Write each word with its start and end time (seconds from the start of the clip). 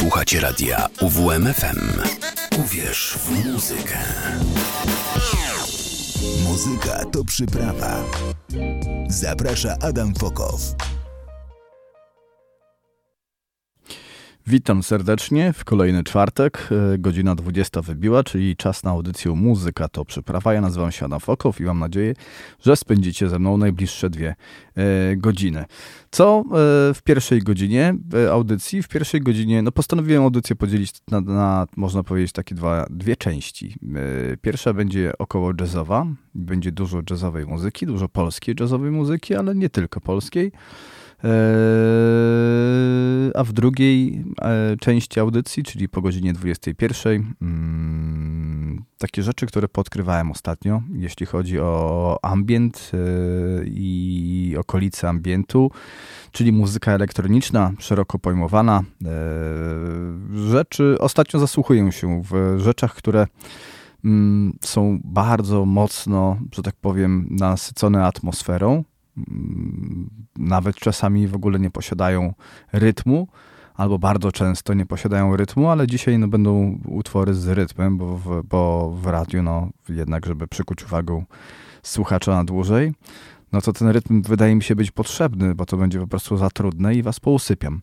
Słuchacie 0.00 0.40
radia 0.40 0.88
UWMFM. 1.00 2.02
Uwierz 2.64 3.18
w 3.18 3.46
muzykę. 3.52 3.98
Muzyka 6.44 7.04
to 7.04 7.24
przyprawa. 7.24 8.04
Zaprasza 9.08 9.76
Adam 9.80 10.14
Fokow. 10.14 10.60
Witam 14.50 14.82
serdecznie 14.82 15.52
w 15.52 15.64
kolejny 15.64 16.04
czwartek, 16.04 16.68
e, 16.94 16.98
godzina 16.98 17.34
20 17.34 17.82
wybiła, 17.82 18.24
czyli 18.24 18.56
czas 18.56 18.84
na 18.84 18.90
audycję 18.90 19.32
Muzyka 19.32 19.88
to 19.88 20.04
przyprawa. 20.04 20.54
Ja 20.54 20.60
nazywam 20.60 20.92
się 20.92 21.04
Adam 21.04 21.20
Fokow 21.20 21.60
i 21.60 21.62
mam 21.62 21.78
nadzieję, 21.78 22.14
że 22.60 22.76
spędzicie 22.76 23.28
ze 23.28 23.38
mną 23.38 23.56
najbliższe 23.56 24.10
dwie 24.10 24.34
e, 24.76 25.16
godziny. 25.16 25.64
Co 26.10 26.44
e, 26.44 26.44
w 26.94 27.00
pierwszej 27.04 27.42
godzinie 27.42 27.94
audycji? 28.30 28.82
W 28.82 28.88
pierwszej 28.88 29.20
godzinie, 29.20 29.62
no 29.62 29.72
postanowiłem 29.72 30.22
audycję 30.22 30.56
podzielić 30.56 30.92
na, 31.10 31.20
na 31.20 31.66
można 31.76 32.02
powiedzieć, 32.02 32.32
takie 32.32 32.54
dwa, 32.54 32.86
dwie 32.90 33.16
części. 33.16 33.74
Pierwsza 34.42 34.72
będzie 34.72 35.12
około 35.18 35.52
jazzowa, 35.60 36.06
będzie 36.34 36.72
dużo 36.72 37.00
jazzowej 37.10 37.46
muzyki, 37.46 37.86
dużo 37.86 38.08
polskiej 38.08 38.54
jazzowej 38.60 38.90
muzyki, 38.90 39.34
ale 39.34 39.54
nie 39.54 39.70
tylko 39.70 40.00
polskiej. 40.00 40.52
Eee, 41.24 41.30
a 43.34 43.44
w 43.44 43.52
drugiej 43.52 44.24
e, 44.42 44.76
części 44.76 45.20
audycji, 45.20 45.62
czyli 45.62 45.88
po 45.88 46.02
godzinie 46.02 46.32
21, 46.32 47.34
mm, 47.42 48.84
takie 48.98 49.22
rzeczy, 49.22 49.46
które 49.46 49.68
podkrywałem 49.68 50.30
ostatnio, 50.30 50.82
jeśli 50.92 51.26
chodzi 51.26 51.60
o 51.60 52.18
ambient 52.22 52.90
e, 52.94 52.98
i 53.66 54.56
okolice 54.58 55.08
ambientu, 55.08 55.70
czyli 56.32 56.52
muzyka 56.52 56.92
elektroniczna, 56.92 57.72
szeroko 57.78 58.18
pojmowana. 58.18 58.82
E, 59.04 59.10
rzeczy 60.50 60.96
ostatnio 60.98 61.40
zasłuchują 61.40 61.90
się 61.90 62.22
w 62.30 62.58
rzeczach, 62.58 62.94
które 62.94 63.26
mm, 64.04 64.58
są 64.60 65.00
bardzo 65.04 65.64
mocno, 65.64 66.36
że 66.52 66.62
tak 66.62 66.74
powiem, 66.80 67.28
nasycone 67.30 68.06
atmosferą, 68.06 68.84
nawet 70.38 70.76
czasami 70.76 71.28
w 71.28 71.34
ogóle 71.34 71.58
nie 71.58 71.70
posiadają 71.70 72.34
rytmu, 72.72 73.28
albo 73.74 73.98
bardzo 73.98 74.32
często 74.32 74.74
nie 74.74 74.86
posiadają 74.86 75.36
rytmu, 75.36 75.68
ale 75.68 75.86
dzisiaj 75.86 76.18
no, 76.18 76.28
będą 76.28 76.78
utwory 76.86 77.34
z 77.34 77.48
rytmem, 77.48 77.98
bo 77.98 78.16
w, 78.16 78.42
bo 78.44 78.90
w 78.90 79.06
radiu 79.06 79.42
no, 79.42 79.68
jednak, 79.88 80.26
żeby 80.26 80.46
przykuć 80.46 80.84
uwagę 80.84 81.24
słuchacza 81.82 82.34
na 82.34 82.44
dłużej, 82.44 82.92
no 83.52 83.60
to 83.60 83.72
ten 83.72 83.88
rytm 83.88 84.22
wydaje 84.22 84.54
mi 84.54 84.62
się 84.62 84.76
być 84.76 84.90
potrzebny, 84.90 85.54
bo 85.54 85.66
to 85.66 85.76
będzie 85.76 86.00
po 86.00 86.06
prostu 86.06 86.36
za 86.36 86.50
trudne 86.50 86.94
i 86.94 87.02
was 87.02 87.20
pousypiam. 87.20 87.80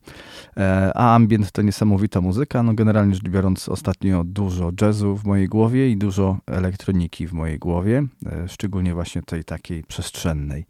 E, 0.57 0.91
a 0.95 1.15
ambient 1.15 1.51
to 1.51 1.61
niesamowita 1.61 2.21
muzyka. 2.21 2.63
No 2.63 2.73
generalnie 2.73 3.15
rzecz 3.15 3.29
biorąc, 3.29 3.69
ostatnio 3.69 4.23
dużo 4.23 4.71
jazzu 4.81 5.17
w 5.17 5.25
mojej 5.25 5.47
głowie 5.47 5.89
i 5.89 5.97
dużo 5.97 6.38
elektroniki 6.45 7.27
w 7.27 7.33
mojej 7.33 7.59
głowie, 7.59 8.03
e, 8.25 8.47
szczególnie 8.47 8.93
właśnie 8.93 9.21
tej 9.21 9.43
takiej 9.43 9.83
przestrzennej. 9.83 10.65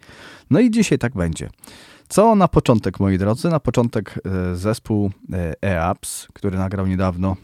No 0.49 0.59
i 0.59 0.71
dzisiaj 0.71 0.99
tak 0.99 1.13
będzie. 1.13 1.49
Co 2.09 2.35
na 2.35 2.47
początek, 2.47 2.99
moi 2.99 3.17
drodzy? 3.17 3.49
Na 3.49 3.59
początek 3.59 4.19
e, 4.25 4.55
zespół 4.55 5.11
EAPS, 5.61 6.27
który 6.33 6.57
nagrał 6.57 6.87
niedawno 6.87 7.35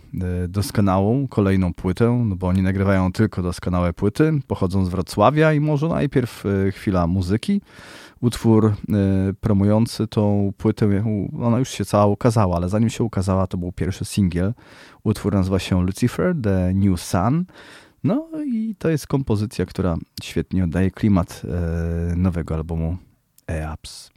doskonałą 0.49 1.27
kolejną 1.27 1.73
płytę, 1.73 2.23
no 2.25 2.35
bo 2.35 2.47
oni 2.47 2.61
nagrywają 2.61 3.11
tylko 3.11 3.41
doskonałe 3.41 3.93
płyty, 3.93 4.31
pochodzą 4.47 4.85
z 4.85 4.89
Wrocławia 4.89 5.53
i 5.53 5.59
może 5.59 5.87
najpierw 5.87 6.43
chwila 6.71 7.07
muzyki. 7.07 7.61
Utwór 8.21 8.73
promujący 9.41 10.07
tą 10.07 10.53
płytę, 10.57 11.03
ona 11.41 11.59
już 11.59 11.69
się 11.69 11.85
cała 11.85 12.05
ukazała, 12.05 12.55
ale 12.55 12.69
zanim 12.69 12.89
się 12.89 13.03
ukazała, 13.03 13.47
to 13.47 13.57
był 13.57 13.71
pierwszy 13.71 14.05
singiel. 14.05 14.53
Utwór 15.03 15.33
nazywa 15.33 15.59
się 15.59 15.83
Lucifer, 15.83 16.35
The 16.43 16.73
New 16.73 17.01
Sun. 17.01 17.45
No 18.03 18.29
i 18.45 18.75
to 18.79 18.89
jest 18.89 19.07
kompozycja, 19.07 19.65
która 19.65 19.97
świetnie 20.23 20.63
oddaje 20.63 20.91
klimat 20.91 21.41
nowego 22.15 22.55
albumu 22.55 22.97
EAPS. 23.47 24.12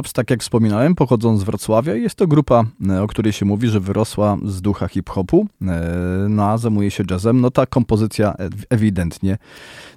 Apps, 0.00 0.12
tak 0.12 0.30
jak 0.30 0.40
wspominałem, 0.40 0.94
pochodzą 0.94 1.36
z 1.36 1.42
Wrocławia. 1.42 1.94
Jest 1.94 2.14
to 2.14 2.26
grupa, 2.26 2.64
o 3.02 3.06
której 3.06 3.32
się 3.32 3.46
mówi, 3.46 3.68
że 3.68 3.80
wyrosła 3.80 4.36
z 4.44 4.62
ducha 4.62 4.88
hip-hopu, 4.88 5.46
no 6.28 6.50
a 6.50 6.58
zajmuje 6.58 6.90
się 6.90 7.04
jazzem. 7.10 7.40
No 7.40 7.50
ta 7.50 7.66
kompozycja 7.66 8.34
ewidentnie 8.70 9.38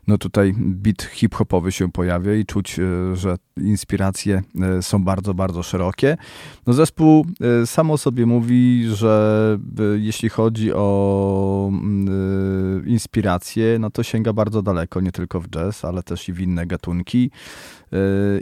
no 0.07 0.17
tutaj 0.17 0.53
beat 0.57 1.03
hip-hopowy 1.03 1.71
się 1.71 1.91
pojawia 1.91 2.35
i 2.35 2.45
czuć, 2.45 2.79
e, 2.79 3.15
że 3.15 3.35
inspiracje 3.57 4.41
e, 4.61 4.81
są 4.81 5.03
bardzo, 5.03 5.33
bardzo 5.33 5.63
szerokie. 5.63 6.17
No 6.67 6.73
zespół 6.73 7.25
e, 7.61 7.67
samo 7.67 7.97
sobie 7.97 8.25
mówi, 8.25 8.85
że 8.93 9.57
jeśli 9.95 10.29
chodzi 10.29 10.73
o 10.73 11.69
mm, 11.71 12.87
inspiracje, 12.87 13.79
no 13.79 13.89
to 13.89 14.03
sięga 14.03 14.33
bardzo 14.33 14.61
daleko, 14.61 15.01
nie 15.01 15.11
tylko 15.11 15.39
w 15.39 15.47
jazz, 15.49 15.85
ale 15.85 16.03
też 16.03 16.29
i 16.29 16.33
w 16.33 16.39
inne 16.39 16.67
gatunki. 16.67 17.31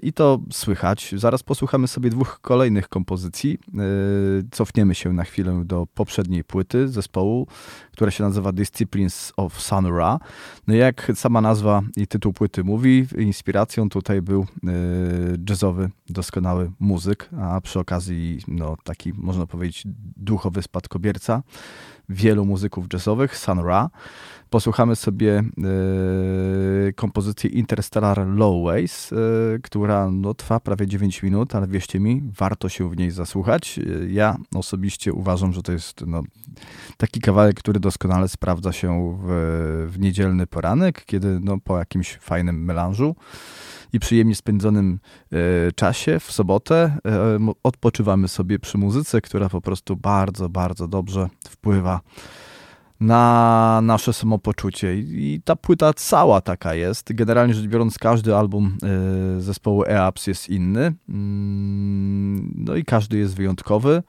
I 0.02 0.14
to 0.14 0.40
słychać. 0.52 1.16
Zaraz 1.18 1.44
posłuchamy 1.44 1.88
sobie 1.88 2.10
dwóch 2.10 2.40
kolejnych 2.42 2.90
kompozycji. 2.90 3.58
Cofniemy 4.52 4.96
się 4.96 5.14
na 5.14 5.24
chwilę 5.24 5.62
do 5.66 5.88
poprzedniej 5.94 6.44
płyty 6.44 6.88
zespołu, 6.88 7.48
która 7.92 8.12
się 8.12 8.24
nazywa 8.24 8.52
Disciplines 8.52 9.34
of 9.38 9.62
Sun 9.62 9.86
Ra. 9.86 10.20
No 10.68 10.76
jak 10.76 11.12
sama 11.16 11.42
nazwa 11.42 11.82
i 11.96 12.08
tytuł 12.08 12.34
płyty 12.34 12.64
mówi, 12.64 13.08
inspiracją 13.18 13.90
tutaj 13.90 14.22
był 14.22 14.46
jazzowy, 15.50 15.90
doskonały 16.10 16.72
muzyk, 16.80 17.30
a 17.42 17.62
przy 17.62 17.80
okazji 17.80 18.40
no, 18.48 18.78
taki, 18.84 19.14
można 19.14 19.48
powiedzieć, 19.48 19.84
duchowy 20.18 20.62
spadkobierca 20.62 21.44
wielu 22.10 22.46
muzyków 22.46 22.86
jazzowych, 22.94 23.38
Sun 23.38 23.60
Ra. 23.60 23.90
Posłuchamy 24.52 24.96
sobie 24.96 25.44
y, 26.90 26.94
kompozycję 26.94 27.50
Interstellar 27.50 28.28
Lowways, 28.28 29.12
y, 29.12 29.16
która 29.64 30.12
no, 30.12 30.34
trwa 30.34 30.60
prawie 30.60 30.88
9 30.88 31.24
minut, 31.24 31.56
ale 31.56 31.68
wierzcie 31.68 32.00
mi, 32.00 32.22
warto 32.38 32.70
się 32.70 32.90
w 32.90 32.98
niej 32.98 33.12
zasłuchać. 33.12 33.80
Ja 34.08 34.38
osobiście 34.56 35.14
uważam, 35.14 35.54
że 35.54 35.62
to 35.62 35.72
jest 35.72 36.04
no, 36.08 36.24
taki 36.98 37.20
kawałek, 37.20 37.56
który 37.56 37.80
doskonale 37.80 38.28
sprawdza 38.28 38.72
się 38.72 39.18
w, 39.22 39.28
w 39.92 40.00
niedzielny 40.00 40.48
poranek, 40.48 41.06
kiedy 41.06 41.40
no, 41.40 41.58
po 41.64 41.78
jakimś 41.78 42.18
fajnym 42.18 42.64
melanżu 42.64 43.16
i 43.94 44.00
przyjemnie 44.00 44.36
spędzonym 44.36 45.00
e, 45.32 45.72
czasie 45.72 46.20
w 46.20 46.32
sobotę 46.32 46.98
e, 47.06 47.54
odpoczywamy 47.64 48.28
sobie 48.28 48.60
przy 48.60 48.78
muzyce, 48.78 49.22
która 49.22 49.50
po 49.50 49.62
prostu 49.62 49.96
bardzo, 49.96 50.50
bardzo 50.50 50.88
dobrze 50.88 51.30
wpływa 51.50 52.02
na 53.02 53.80
nasze 53.84 54.14
samopoczucie. 54.14 54.96
I 54.96 55.42
ta 55.46 55.56
płyta 55.56 55.94
cała 55.94 56.42
taka 56.42 56.74
jest. 56.76 57.14
Generalnie 57.14 57.54
rzecz 57.54 57.68
biorąc, 57.68 57.98
każdy 57.98 58.36
album 58.36 58.78
e, 59.38 59.42
zespołu 59.42 59.84
EAPS 59.86 60.28
jest 60.28 60.50
inny. 60.50 60.94
Mm, 61.10 62.54
no 62.58 62.76
i 62.76 62.84
każdy 62.84 63.18
jest 63.18 63.36
wyjątkowy. 63.36 64.04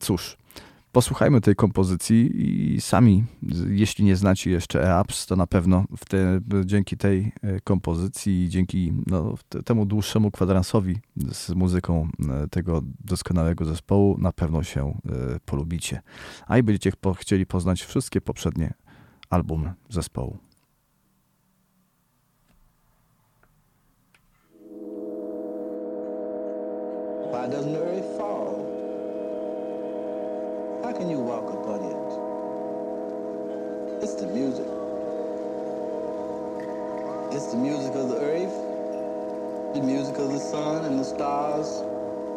Cóż, 0.00 0.36
posłuchajmy 0.96 1.40
tej 1.40 1.54
kompozycji 1.54 2.30
i 2.74 2.80
sami, 2.80 3.24
jeśli 3.68 4.04
nie 4.04 4.16
znacie 4.16 4.50
jeszcze 4.50 4.84
EAPS, 4.84 5.26
to 5.26 5.36
na 5.36 5.46
pewno 5.46 5.84
te, 6.08 6.40
dzięki 6.64 6.96
tej 6.96 7.32
e, 7.42 7.60
kompozycji 7.60 8.44
i 8.44 8.48
dzięki 8.48 8.92
no, 9.06 9.34
temu 9.64 9.86
dłuższemu 9.86 10.30
kwadransowi 10.30 10.96
z 11.32 11.50
muzyką 11.50 12.08
e, 12.28 12.48
tego 12.48 12.82
doskonałego 13.04 13.64
zespołu 13.64 14.18
na 14.18 14.32
pewno 14.32 14.62
się 14.62 14.88
e, 14.88 15.40
polubicie. 15.44 16.02
A 16.46 16.58
i 16.58 16.62
będziecie 16.62 16.92
chcieli 17.16 17.46
poznać 17.46 17.82
wszystkie 17.82 18.20
poprzednie 18.20 18.74
albumy 19.30 19.74
zespołu. 19.88 20.38
The 27.50 28.35
can 30.96 31.10
you 31.10 31.18
walk 31.18 31.52
upon 31.52 31.84
it? 31.84 31.96
It's 34.02 34.14
the 34.14 34.26
music. 34.26 34.66
It's 37.32 37.52
the 37.52 37.58
music 37.58 37.94
of 37.94 38.08
the 38.08 38.16
earth, 38.18 39.74
the 39.74 39.82
music 39.82 40.16
of 40.16 40.32
the 40.32 40.38
sun 40.38 40.86
and 40.86 40.98
the 40.98 41.04
stars, 41.04 41.82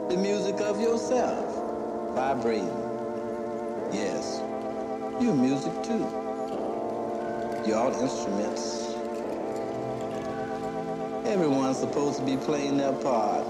the 0.10 0.18
music 0.18 0.60
of 0.60 0.82
yourself 0.82 1.56
vibrating. 2.14 2.68
Yes, 3.94 4.42
you 5.22 5.34
music 5.34 5.72
too. 5.84 6.06
You're 7.66 7.78
all 7.78 7.94
instruments. 8.02 8.94
Everyone's 11.26 11.78
supposed 11.78 12.20
to 12.20 12.26
be 12.26 12.36
playing 12.36 12.76
their 12.78 12.94
part 12.94 13.46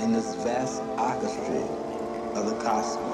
in 0.00 0.12
this 0.12 0.34
vast 0.36 0.82
orchestra 0.98 1.84
of 2.34 2.46
the 2.46 2.56
cosmos. 2.56 3.13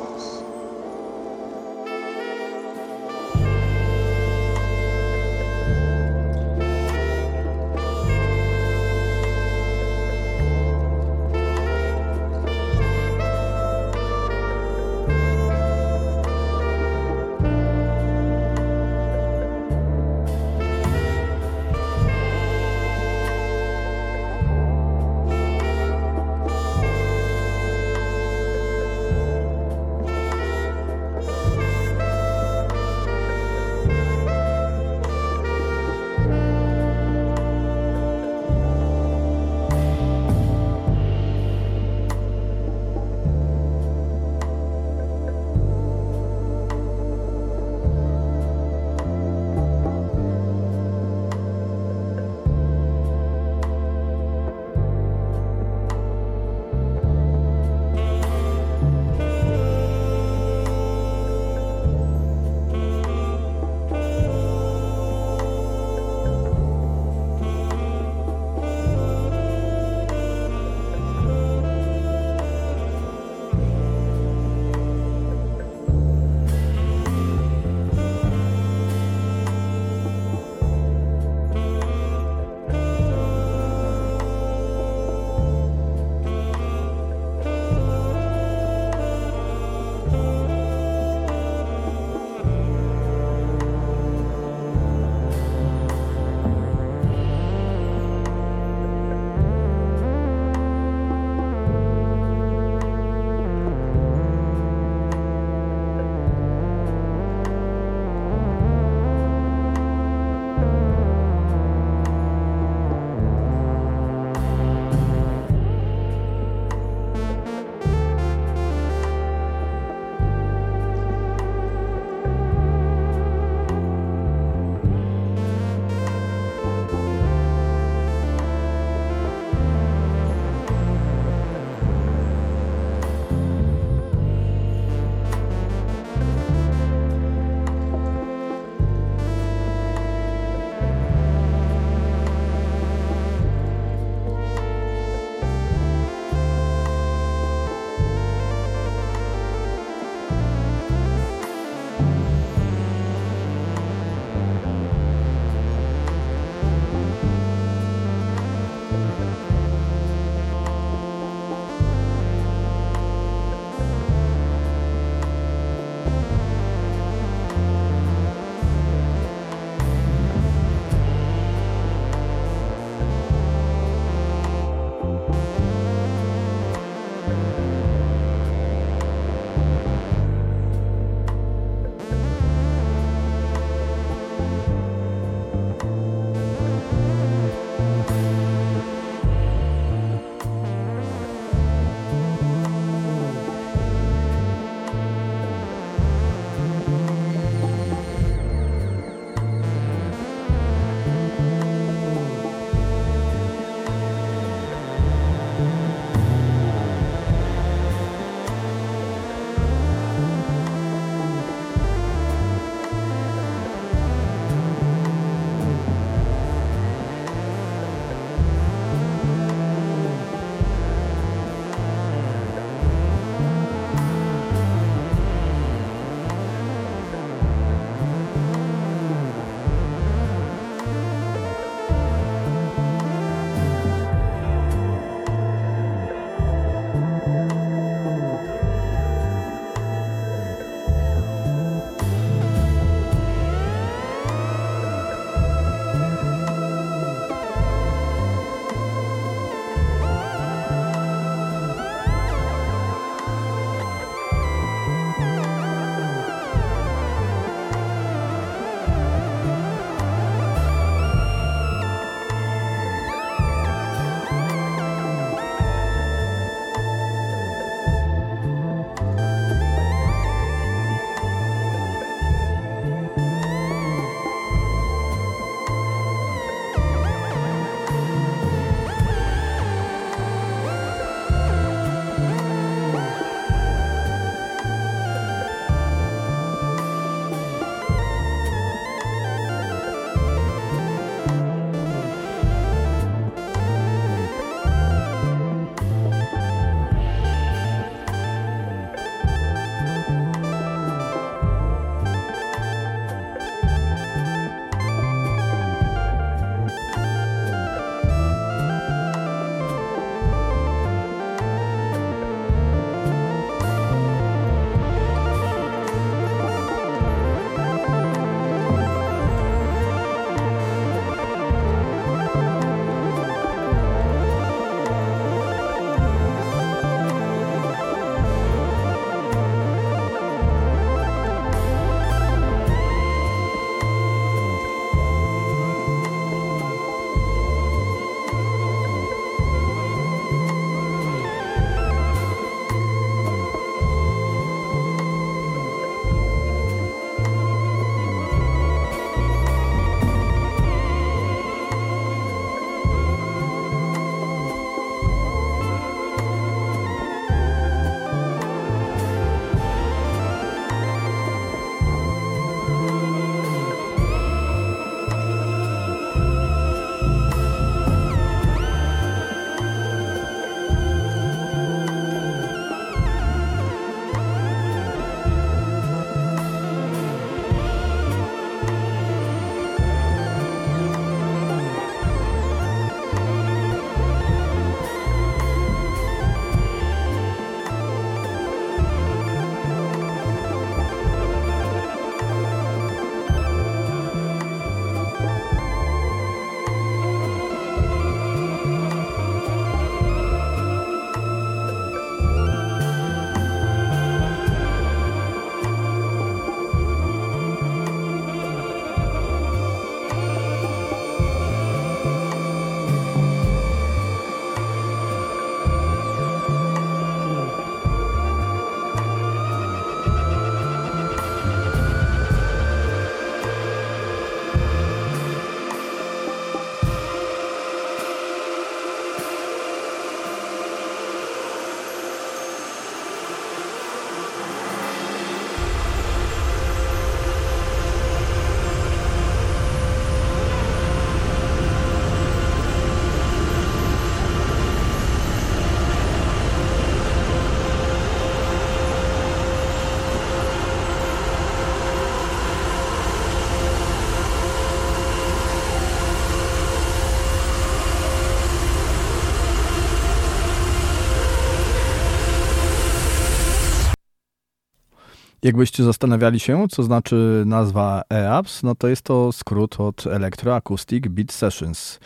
Jakbyście 465.42 465.85
zastanawiali 465.85 466.40
się, 466.40 466.66
co 466.70 466.82
znaczy 466.82 467.42
nazwa 467.47 468.02
EAPS, 468.11 468.62
no 468.62 468.75
to 468.75 468.88
jest 468.88 469.02
to 469.02 469.32
skrót 469.32 469.80
od 469.80 470.06
Electroacoustic 470.06 471.09
Beat 471.09 471.32
Sessions. 471.32 472.00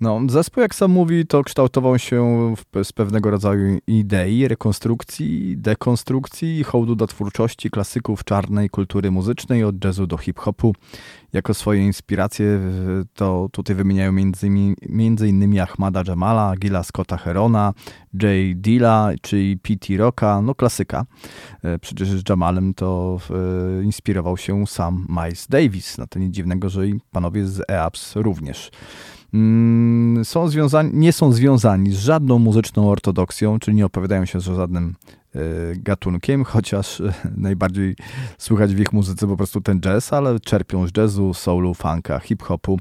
No, 0.00 0.20
zespół, 0.28 0.62
jak 0.62 0.74
sam 0.74 0.90
mówi, 0.90 1.26
to 1.26 1.44
kształtował 1.44 1.98
się 1.98 2.54
w, 2.56 2.84
z 2.84 2.92
pewnego 2.92 3.30
rodzaju 3.30 3.78
idei, 3.86 4.48
rekonstrukcji, 4.48 5.56
dekonstrukcji 5.56 6.64
hołdu 6.64 6.94
do 6.96 7.06
twórczości 7.06 7.70
klasyków 7.70 8.24
czarnej 8.24 8.70
kultury 8.70 9.10
muzycznej, 9.10 9.64
od 9.64 9.84
jazzu 9.84 10.06
do 10.06 10.16
hip-hopu. 10.16 10.74
Jako 11.32 11.54
swoje 11.54 11.84
inspiracje 11.86 12.60
to 13.14 13.48
tutaj 13.52 13.76
wymieniają 13.76 14.12
między, 14.88 15.28
innymi 15.28 15.60
Ahmada 15.60 16.02
Jamala, 16.08 16.56
Gila 16.56 16.82
Scotta 16.82 17.16
Herona, 17.16 17.72
Jay 18.22 18.54
Dilla 18.56 19.10
czy 19.22 19.58
P.T. 19.62 19.96
Rocka, 19.96 20.42
no 20.42 20.54
klasyka. 20.54 21.04
E, 21.62 21.78
przecież 21.78 22.08
z 22.08 22.28
Jamalem 22.28 22.74
to 22.74 23.18
e, 23.30 23.82
inspirował 23.84 24.36
się 24.36 24.66
sam 24.66 25.06
Miles 25.08 25.46
Davis. 25.48 25.98
No 25.98 26.06
to 26.06 26.18
nic 26.18 26.34
dziwnego, 26.34 26.68
że 26.68 26.88
i 26.88 27.00
panowie 27.10 27.46
z 27.46 27.70
EAPS 27.70 28.16
również. 28.16 28.70
Mm, 29.34 30.24
są 30.24 30.48
związani, 30.48 30.90
nie 30.94 31.12
są 31.12 31.32
związani 31.32 31.92
z 31.92 31.98
żadną 31.98 32.38
muzyczną 32.38 32.90
ortodoksją, 32.90 33.58
czyli 33.58 33.76
nie 33.76 33.86
opowiadają 33.86 34.24
się 34.24 34.40
za 34.40 34.54
żadnym 34.54 34.94
e, 35.34 35.40
gatunkiem, 35.76 36.44
chociaż 36.44 37.00
e, 37.00 37.12
najbardziej 37.36 37.96
słychać 38.38 38.74
w 38.74 38.80
ich 38.80 38.92
muzyce 38.92 39.26
po 39.26 39.36
prostu 39.36 39.60
ten 39.60 39.80
jazz, 39.80 40.12
ale 40.12 40.40
czerpią 40.40 40.86
z 40.86 40.90
jazzu, 40.96 41.34
soulu, 41.34 41.74
funka, 41.74 42.18
hip-hopu. 42.18 42.78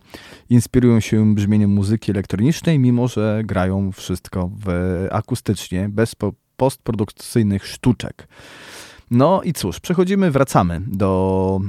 Inspirują 0.50 1.00
się 1.00 1.36
brzmieniem 1.36 1.72
muzyki 1.72 2.12
elektronicznej, 2.12 2.80
mimo 2.80 3.08
że 3.08 3.42
grają 3.46 3.92
wszystko 3.92 4.52
w, 4.66 5.08
akustycznie, 5.12 5.90
bez 5.90 6.16
postprodukcyjnych 6.58 7.68
sztuczek. 7.68 8.28
No 9.12 9.42
i 9.44 9.54
cóż, 9.54 9.80
przechodzimy, 9.80 10.32
wracamy 10.32 10.82
do 10.88 11.62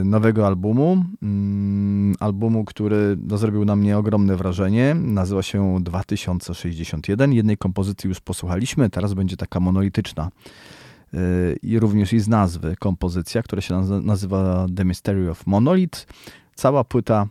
y, 0.00 0.04
nowego 0.04 0.46
albumu. 0.46 1.04
Y, 2.14 2.16
albumu, 2.20 2.64
który 2.64 3.16
no, 3.28 3.38
zrobił 3.38 3.64
na 3.64 3.76
mnie 3.76 3.98
ogromne 3.98 4.36
wrażenie. 4.36 4.94
Nazywa 4.94 5.42
się 5.42 5.78
2061. 5.80 7.32
Jednej 7.32 7.56
kompozycji 7.56 8.08
już 8.08 8.20
posłuchaliśmy, 8.20 8.90
teraz 8.90 9.14
będzie 9.14 9.36
taka 9.36 9.60
monolityczna 9.60 10.30
y, 11.14 11.58
i 11.62 11.78
również 11.78 12.12
i 12.12 12.20
z 12.20 12.28
nazwy 12.28 12.76
kompozycja, 12.78 13.42
która 13.42 13.62
się 13.62 13.80
nazywa 14.02 14.66
The 14.76 14.84
Mystery 14.84 15.30
of 15.30 15.46
Monolith. 15.46 16.06
Cała 16.54 16.84
płyta 16.84 17.26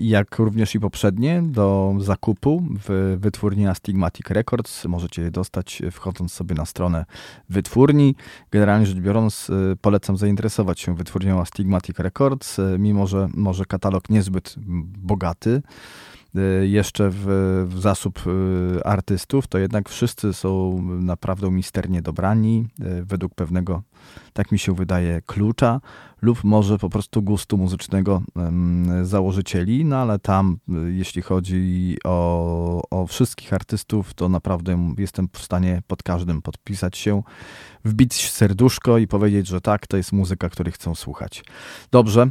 jak 0.00 0.38
również 0.38 0.74
i 0.74 0.80
poprzednie, 0.80 1.42
do 1.42 1.94
zakupu 1.98 2.62
w 2.88 3.16
wytwórni 3.20 3.66
Astigmatic 3.66 4.30
Records. 4.30 4.84
Możecie 4.84 5.22
je 5.22 5.30
dostać 5.30 5.82
wchodząc 5.92 6.32
sobie 6.32 6.54
na 6.54 6.64
stronę 6.64 7.04
wytwórni. 7.48 8.14
Generalnie 8.50 8.86
rzecz 8.86 8.98
biorąc, 8.98 9.50
e, 9.50 9.76
polecam 9.76 10.16
zainteresować 10.16 10.80
się 10.80 10.94
wytwórnią 10.94 11.40
Astigmatic 11.40 11.98
Records, 11.98 12.58
e, 12.58 12.76
mimo 12.78 13.06
że 13.06 13.28
może 13.34 13.64
katalog 13.64 14.10
niezbyt 14.10 14.54
bogaty 14.98 15.62
jeszcze 16.62 17.10
w, 17.10 17.24
w, 17.68 17.80
zasób 17.80 18.20
artystów, 18.84 19.46
to 19.46 19.58
jednak 19.58 19.88
wszyscy 19.88 20.32
są 20.32 20.82
naprawdę 20.82 21.50
misternie 21.50 22.02
dobrani 22.02 22.66
według 23.02 23.34
pewnego, 23.34 23.82
tak 24.32 24.52
mi 24.52 24.58
się 24.58 24.74
wydaje, 24.74 25.22
klucza 25.26 25.80
lub 26.22 26.44
może 26.44 26.78
po 26.78 26.90
prostu 26.90 27.22
gustu 27.22 27.56
muzycznego 27.56 28.22
założycieli, 29.02 29.84
no 29.84 29.96
ale 29.96 30.18
tam, 30.18 30.58
y, 30.88 30.92
jeśli 30.92 31.22
chodzi 31.22 31.96
o, 32.04 32.82
o 32.90 33.06
wszystkich 33.06 33.52
artystów, 33.52 34.14
to 34.14 34.28
naprawdę 34.28 34.94
jestem 34.98 35.28
w 35.32 35.42
stanie 35.42 35.82
pod 35.86 36.02
każdym 36.02 36.42
podpisać 36.42 36.98
się, 36.98 37.22
wbić 37.84 38.30
serduszko 38.30 38.98
i 38.98 39.06
powiedzieć, 39.06 39.46
że 39.46 39.60
tak, 39.60 39.86
to 39.86 39.96
jest 39.96 40.12
muzyka, 40.12 40.48
której 40.48 40.72
chcą 40.72 40.94
słuchać. 40.94 41.44
Dobrze, 41.90 42.22
e, 42.22 42.30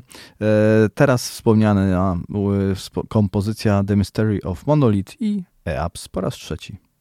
teraz 0.93 1.29
wspomniana 1.29 2.17
kompozycja 3.09 3.83
The 3.83 3.95
Mystery 3.95 4.39
of 4.43 4.67
Monolith 4.67 5.13
i 5.19 5.43
EAPS 5.65 6.07
po 6.07 6.21
raz 6.21 6.33
trzeci. 6.33 6.92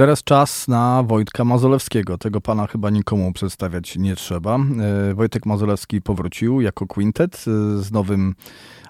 Teraz 0.00 0.24
czas 0.24 0.68
na 0.68 1.02
Wojtka 1.02 1.44
Mazolewskiego. 1.44 2.18
Tego 2.18 2.40
pana 2.40 2.66
chyba 2.66 2.90
nikomu 2.90 3.32
przedstawiać 3.32 3.96
nie 3.96 4.16
trzeba. 4.16 4.58
E, 5.10 5.14
Wojtek 5.14 5.46
Mazolewski 5.46 6.02
powrócił 6.02 6.60
jako 6.60 6.86
quintet 6.86 7.34
e, 7.36 7.42
z 7.82 7.92
nowym 7.92 8.34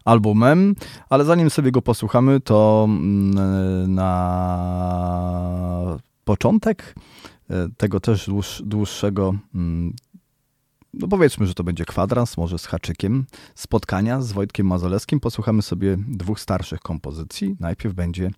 albumem, 0.05 0.75
ale 1.09 1.25
zanim 1.25 1.51
sobie 1.51 1.71
go 1.71 1.83
posłuchamy, 1.83 2.41
to 2.41 2.87
mm, 2.89 3.95
na 3.95 4.29
początek 6.25 6.95
e, 7.51 7.69
tego 7.77 8.01
też 8.01 8.31
dłuższego 8.65 9.35
mm, 9.55 9.93
no 10.95 11.09
powiedzmy, 11.09 11.47
że 11.47 11.55
to 11.55 11.65
będzie 11.65 11.85
kwadrans, 11.85 12.37
może 12.37 12.59
z 12.59 12.67
haczykiem, 12.67 13.27
spotkania 13.55 14.21
z 14.21 14.33
Wojtkiem 14.33 14.67
Mazolewskim. 14.67 15.21
Posłuchamy 15.21 15.63
sobie 15.63 15.97
dwóch 16.09 16.41
starszych 16.41 16.81
kompozycji. 16.81 17.57
Najpierw 17.61 17.95
będzie 17.95 18.31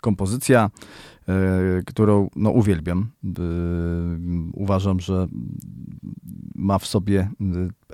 kompozycja, 0.00 0.64
e, 0.64 1.15
którą 1.86 2.28
no, 2.36 2.50
uwielbiam. 2.50 3.10
E, 3.24 3.40
uważam, 4.52 5.00
że 5.00 5.26
ma 6.54 6.78
w 6.78 6.86
sobie 6.86 7.20
e, 7.20 7.28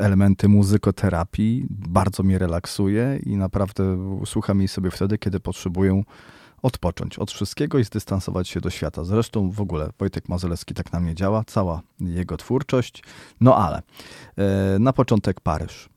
elementy 0.05 0.49
muzykoterapii, 0.49 1.67
bardzo 1.71 2.23
mnie 2.23 2.39
relaksuje 2.39 3.21
i 3.27 3.37
naprawdę 3.37 3.99
słucham 4.25 4.59
jej 4.59 4.69
sobie 4.69 4.91
wtedy, 4.91 5.19
kiedy 5.19 5.41
potrzebuję 5.41 6.03
odpocząć 6.63 7.19
od 7.19 7.31
wszystkiego 7.31 7.79
i 7.79 7.85
zdystansować 7.85 8.49
się 8.49 8.61
do 8.61 8.71
świata. 8.71 9.05
Zresztą 9.05 9.51
w 9.51 9.61
ogóle 9.61 9.91
Wojtek 9.99 10.29
Mazolewski 10.29 10.75
tak 10.75 10.93
na 10.93 11.01
mnie 11.01 11.15
działa, 11.15 11.45
cała 11.47 11.83
jego 12.01 12.37
twórczość. 12.37 13.05
No 13.41 13.57
ale 13.57 13.83
e, 14.37 14.79
na 14.79 14.93
początek 14.93 15.41
Paryż. 15.41 15.89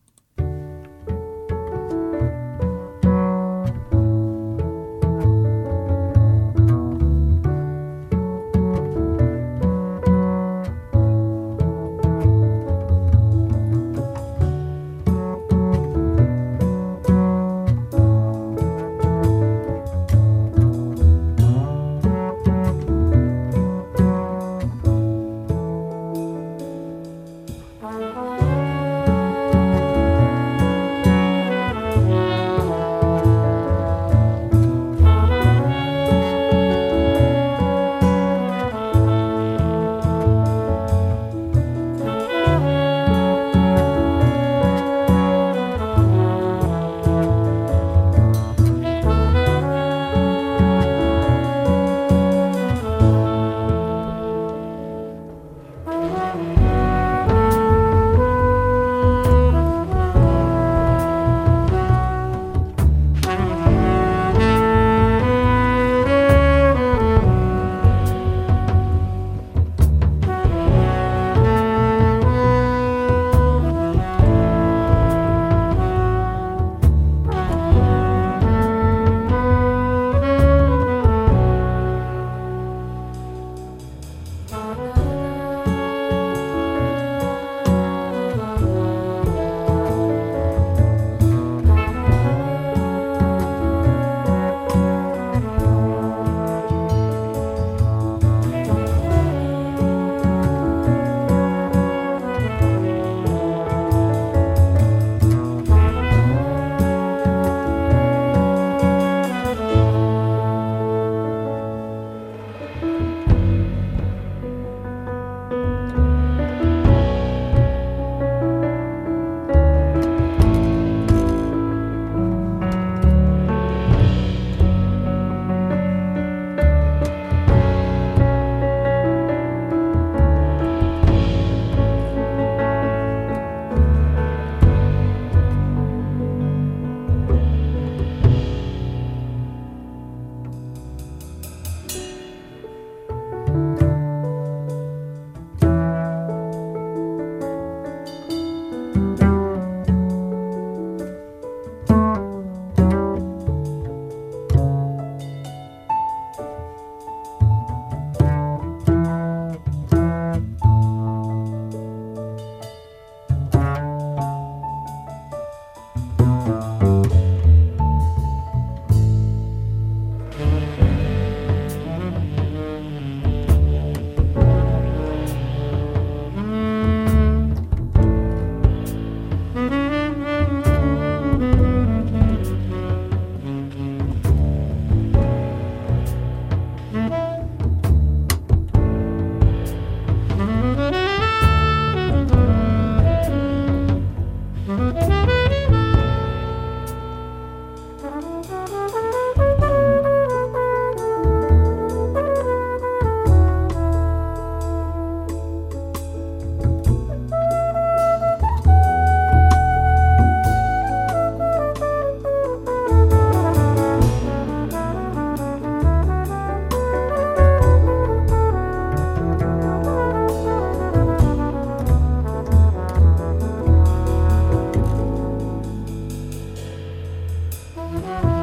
Música 227.76 228.35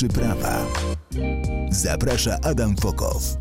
Przyprawa. 0.00 0.66
Zaprasza 1.70 2.38
Adam 2.44 2.76
Fokow. 2.76 3.36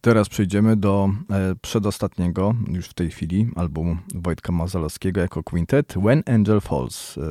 Teraz 0.00 0.28
przejdziemy 0.28 0.76
do 0.76 1.10
e, 1.30 1.54
przedostatniego, 1.62 2.54
już 2.68 2.88
w 2.88 2.94
tej 2.94 3.10
chwili, 3.10 3.50
albumu 3.56 3.96
Wojtka 4.14 4.52
Mazalowskiego 4.52 5.20
jako 5.20 5.42
quintet 5.42 5.94
When 6.02 6.22
Angel 6.26 6.60
Falls. 6.60 7.18
E, 7.18 7.22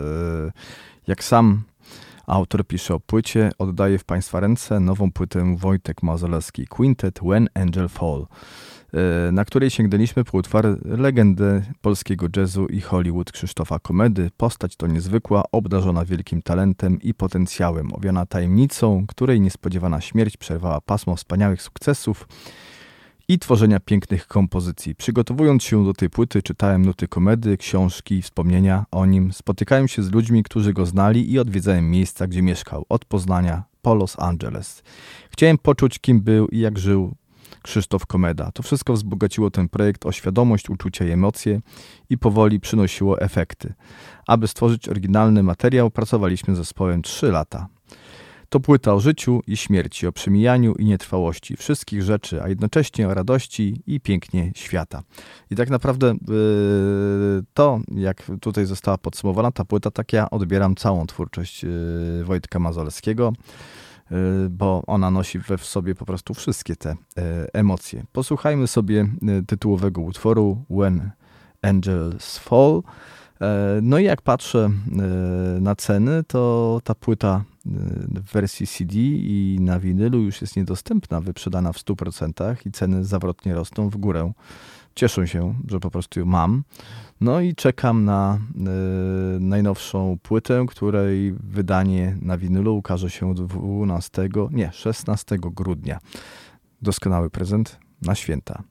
jak 1.08 1.24
sam 1.24 1.64
autor 2.28 2.68
pisze 2.68 2.94
o 2.94 3.00
płycie, 3.00 3.52
oddaje 3.58 4.00
w 4.00 4.04
Państwa 4.04 4.40
ręce 4.40 4.80
nową 4.80 5.12
płytę 5.12 5.56
Wojtek 5.58 6.04
Mazalowski 6.04 6.68
Quintet 6.68 7.20
When 7.20 7.50
Angel 7.54 7.90
Fall. 7.90 8.26
E, 8.94 9.32
na 9.32 9.46
której 9.46 9.70
sięgnęliśmy 9.70 10.24
po 10.24 10.38
utwór 10.38 10.80
legendy 10.86 11.64
polskiego 11.82 12.28
jazzu 12.36 12.66
i 12.66 12.82
Hollywood 12.82 13.32
Krzysztofa 13.32 13.80
Komedy. 13.80 14.30
Postać 14.38 14.76
to 14.76 14.88
niezwykła, 14.88 15.44
obdarzona 15.52 16.06
wielkim 16.06 16.42
talentem 16.42 17.02
i 17.02 17.14
potencjałem, 17.14 17.94
owiana 17.94 18.26
tajemnicą, 18.26 19.06
której 19.08 19.42
niespodziewana 19.42 20.02
śmierć 20.02 20.38
przerwała 20.38 20.82
pasmo 20.82 21.16
wspaniałych 21.16 21.62
sukcesów 21.62 22.28
i 23.28 23.40
tworzenia 23.40 23.80
pięknych 23.80 24.28
kompozycji. 24.28 24.96
Przygotowując 24.96 25.64
się 25.64 25.86
do 25.86 25.94
tej 25.94 26.10
płyty, 26.10 26.42
czytałem 26.42 26.86
nuty 26.86 27.08
komedy, 27.08 27.58
książki, 27.58 28.22
wspomnienia 28.22 28.86
o 28.92 29.06
nim. 29.06 29.34
Spotykałem 29.34 29.88
się 29.88 30.04
z 30.04 30.12
ludźmi, 30.12 30.44
którzy 30.44 30.74
go 30.74 30.86
znali 30.86 31.32
i 31.32 31.40
odwiedzałem 31.40 31.92
miejsca, 31.92 32.28
gdzie 32.28 32.42
mieszkał, 32.42 32.86
od 32.90 33.06
Poznania 33.06 33.64
po 33.82 33.96
Los 33.96 34.20
Angeles. 34.20 34.84
Chciałem 35.30 35.58
poczuć, 35.58 36.00
kim 36.00 36.22
był 36.22 36.48
i 36.48 36.60
jak 36.60 36.80
żył 36.80 37.16
Krzysztof 37.68 38.06
Komeda. 38.06 38.52
To 38.52 38.64
wszystko 38.64 38.94
wzbogaciło 38.94 39.52
ten 39.52 39.70
projekt 39.70 40.06
o 40.06 40.12
świadomość, 40.12 40.70
uczucia 40.70 41.06
i 41.06 41.12
emocje 41.12 41.62
i 42.10 42.18
powoli 42.18 42.60
przynosiło 42.60 43.22
efekty. 43.22 43.74
Aby 44.28 44.48
stworzyć 44.48 44.90
oryginalny 44.90 45.44
materiał, 45.44 45.92
pracowaliśmy 45.92 46.56
z 46.56 46.58
zespołem 46.58 47.02
3 47.02 47.32
lata. 47.32 47.68
To 48.50 48.60
płyta 48.60 48.94
o 48.94 49.00
życiu 49.00 49.42
i 49.48 49.58
śmierci, 49.58 50.08
o 50.08 50.12
przemijaniu 50.12 50.74
i 50.74 50.86
nietrwałości 50.86 51.58
wszystkich 51.58 52.04
rzeczy, 52.04 52.44
a 52.44 52.50
jednocześnie 52.50 53.08
o 53.08 53.14
radości 53.14 53.82
i 53.88 54.00
pięknie 54.00 54.52
świata. 54.56 55.04
I 55.52 55.56
tak 55.56 55.70
naprawdę 55.70 56.08
yy, 56.08 57.44
to, 57.54 57.80
jak 57.96 58.24
tutaj 58.42 58.66
została 58.66 58.98
podsumowana 58.98 59.52
ta 59.52 59.66
płyta, 59.66 59.92
tak 59.92 60.14
ja 60.14 60.30
odbieram 60.30 60.76
całą 60.76 61.08
twórczość 61.08 61.64
yy, 61.64 62.24
Wojtka 62.24 62.60
Mazolewskiego. 62.60 63.34
Y, 64.12 64.50
bo 64.50 64.84
ona 64.88 65.12
nosi 65.12 65.40
we 65.40 65.58
w 65.58 65.66
sobie 65.66 65.96
po 65.96 66.06
prostu 66.06 66.34
wszystkie 66.34 66.76
te 66.76 66.92
y, 66.92 66.96
emocje. 67.54 68.04
Posłuchajmy 68.12 68.68
sobie 68.68 69.08
y, 69.40 69.46
tytułowego 69.46 70.02
utworu 70.02 70.66
When 70.70 71.12
Angels 71.62 72.38
Fall. 72.38 72.82
No 73.82 74.00
i 74.00 74.04
jak 74.04 74.22
patrzę 74.22 74.70
na 75.62 75.76
ceny, 75.76 76.24
to 76.24 76.82
ta 76.84 76.96
płyta 76.96 77.44
w 78.10 78.32
wersji 78.32 78.68
CD 78.68 78.98
i 79.00 79.58
na 79.62 79.80
winylu 79.80 80.20
już 80.20 80.42
jest 80.42 80.56
niedostępna, 80.56 81.22
wyprzedana 81.22 81.74
w 81.74 81.78
100% 81.78 82.56
i 82.66 82.72
ceny 82.72 83.06
zawrotnie 83.06 83.54
rosną 83.54 83.90
w 83.90 83.98
górę. 83.98 84.32
Cieszę 84.98 85.28
się, 85.28 85.54
że 85.68 85.80
po 85.80 85.92
prostu 85.92 86.20
ją 86.20 86.26
mam. 86.26 86.64
No 87.22 87.42
i 87.42 87.56
czekam 87.56 88.06
na 88.06 88.40
y, 89.36 89.40
najnowszą 89.40 90.18
płytę, 90.24 90.66
której 90.68 91.34
wydanie 91.40 92.18
na 92.22 92.38
winylu 92.38 92.78
ukaże 92.78 93.10
się 93.10 93.34
12, 93.34 94.30
nie, 94.52 94.72
16 94.74 95.38
grudnia. 95.40 96.00
Doskonały 96.82 97.30
prezent 97.30 97.80
na 98.02 98.16
święta. 98.16 98.64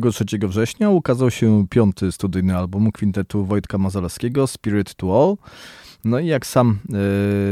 23 0.00 0.38
września 0.48 0.90
ukazał 0.90 1.30
się 1.30 1.66
piąty 1.70 2.12
studyjny 2.12 2.56
album 2.56 2.92
kwintetu 2.92 3.44
Wojtka 3.44 3.78
Mazalowskiego 3.78 4.46
Spirit 4.46 4.94
to 4.94 5.22
All. 5.22 5.36
No 6.04 6.18
i 6.18 6.26
jak 6.26 6.46
sam 6.46 6.78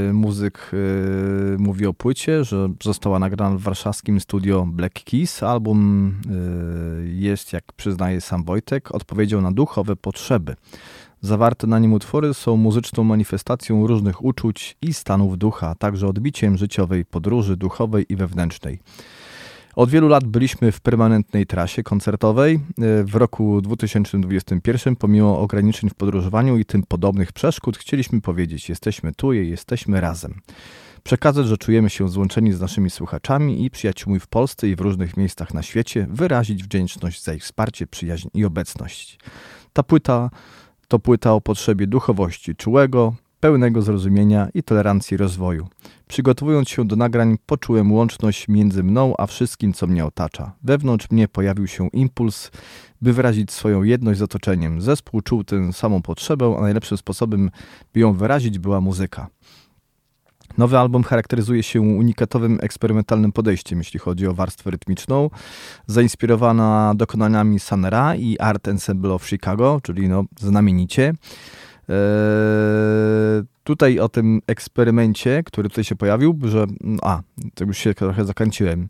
y, 0.08 0.12
muzyk 0.12 0.70
y, 0.72 1.56
mówi 1.58 1.86
o 1.86 1.94
płycie, 1.94 2.44
że 2.44 2.68
została 2.82 3.18
nagrana 3.18 3.56
w 3.56 3.60
warszawskim 3.60 4.20
studio 4.20 4.66
Black 4.66 5.04
Keys. 5.04 5.42
Album 5.42 6.08
y, 7.04 7.08
jest, 7.08 7.52
jak 7.52 7.72
przyznaje 7.72 8.20
sam 8.20 8.44
Wojtek, 8.44 8.94
odpowiedzią 8.94 9.40
na 9.40 9.52
duchowe 9.52 9.96
potrzeby. 9.96 10.56
Zawarte 11.20 11.66
na 11.66 11.78
nim 11.78 11.92
utwory 11.92 12.34
są 12.34 12.56
muzyczną 12.56 13.04
manifestacją 13.04 13.86
różnych 13.86 14.24
uczuć 14.24 14.76
i 14.82 14.94
stanów 14.94 15.38
ducha, 15.38 15.68
a 15.68 15.74
także 15.74 16.06
odbiciem 16.06 16.56
życiowej 16.56 17.04
podróży 17.04 17.56
duchowej 17.56 18.06
i 18.08 18.16
wewnętrznej. 18.16 18.78
Od 19.76 19.90
wielu 19.90 20.08
lat 20.08 20.24
byliśmy 20.24 20.72
w 20.72 20.80
permanentnej 20.80 21.46
trasie 21.46 21.82
koncertowej. 21.82 22.60
W 23.04 23.14
roku 23.14 23.60
2021, 23.60 24.96
pomimo 24.96 25.40
ograniczeń 25.40 25.90
w 25.90 25.94
podróżowaniu 25.94 26.58
i 26.58 26.64
tym 26.64 26.82
podobnych 26.82 27.32
przeszkód, 27.32 27.78
chcieliśmy 27.78 28.20
powiedzieć: 28.20 28.68
jesteśmy 28.68 29.12
tu 29.12 29.32
i 29.32 29.48
jesteśmy 29.48 30.00
razem. 30.00 30.40
Przekazać, 31.02 31.46
że 31.46 31.58
czujemy 31.58 31.90
się 31.90 32.08
złączeni 32.08 32.52
z 32.52 32.60
naszymi 32.60 32.90
słuchaczami 32.90 33.64
i 33.64 33.70
przyjaciółmi 33.70 34.20
w 34.20 34.26
Polsce 34.26 34.68
i 34.68 34.76
w 34.76 34.80
różnych 34.80 35.16
miejscach 35.16 35.54
na 35.54 35.62
świecie, 35.62 36.06
wyrazić 36.10 36.64
wdzięczność 36.64 37.22
za 37.22 37.34
ich 37.34 37.42
wsparcie, 37.42 37.86
przyjaźń 37.86 38.28
i 38.34 38.44
obecność. 38.44 39.18
Ta 39.72 39.82
płyta 39.82 40.30
to 40.88 40.98
płyta 40.98 41.32
o 41.32 41.40
potrzebie 41.40 41.86
duchowości 41.86 42.56
czułego, 42.56 43.14
pełnego 43.44 43.82
zrozumienia 43.82 44.48
i 44.54 44.62
tolerancji 44.62 45.16
rozwoju. 45.16 45.68
Przygotowując 46.08 46.68
się 46.68 46.84
do 46.84 46.96
nagrań, 46.96 47.36
poczułem 47.46 47.92
łączność 47.92 48.48
między 48.48 48.82
mną 48.82 49.14
a 49.18 49.26
wszystkim, 49.26 49.72
co 49.72 49.86
mnie 49.86 50.04
otacza. 50.04 50.52
Wewnątrz 50.62 51.10
mnie 51.10 51.28
pojawił 51.28 51.66
się 51.66 51.88
impuls, 51.88 52.50
by 53.02 53.12
wyrazić 53.12 53.52
swoją 53.52 53.82
jedność 53.82 54.18
z 54.18 54.22
otoczeniem. 54.22 54.80
Zespół 54.80 55.20
czuł 55.20 55.44
tę 55.44 55.72
samą 55.72 56.02
potrzebę, 56.02 56.56
a 56.58 56.60
najlepszym 56.60 56.98
sposobem, 56.98 57.50
by 57.94 58.00
ją 58.00 58.12
wyrazić, 58.12 58.58
była 58.58 58.80
muzyka. 58.80 59.26
Nowy 60.58 60.78
album 60.78 61.02
charakteryzuje 61.02 61.62
się 61.62 61.80
unikatowym, 61.80 62.58
eksperymentalnym 62.62 63.32
podejściem, 63.32 63.78
jeśli 63.78 64.00
chodzi 64.00 64.26
o 64.26 64.34
warstwę 64.34 64.70
rytmiczną, 64.70 65.30
zainspirowana 65.86 66.92
dokonaniami 66.96 67.60
Sanera 67.60 68.16
i 68.16 68.38
Art 68.38 68.68
Ensemble 68.68 69.12
of 69.12 69.28
Chicago, 69.28 69.80
czyli 69.82 70.08
no 70.08 70.24
znamienicie. 70.40 71.14
Eee, 71.88 73.44
tutaj 73.64 73.98
o 73.98 74.08
tym 74.08 74.40
eksperymencie, 74.46 75.42
który 75.42 75.68
tutaj 75.68 75.84
się 75.84 75.96
pojawił, 75.96 76.38
że. 76.44 76.66
A, 77.02 77.22
to 77.54 77.64
już 77.64 77.78
się 77.78 77.94
trochę 77.94 78.24
zakręciłem. 78.24 78.88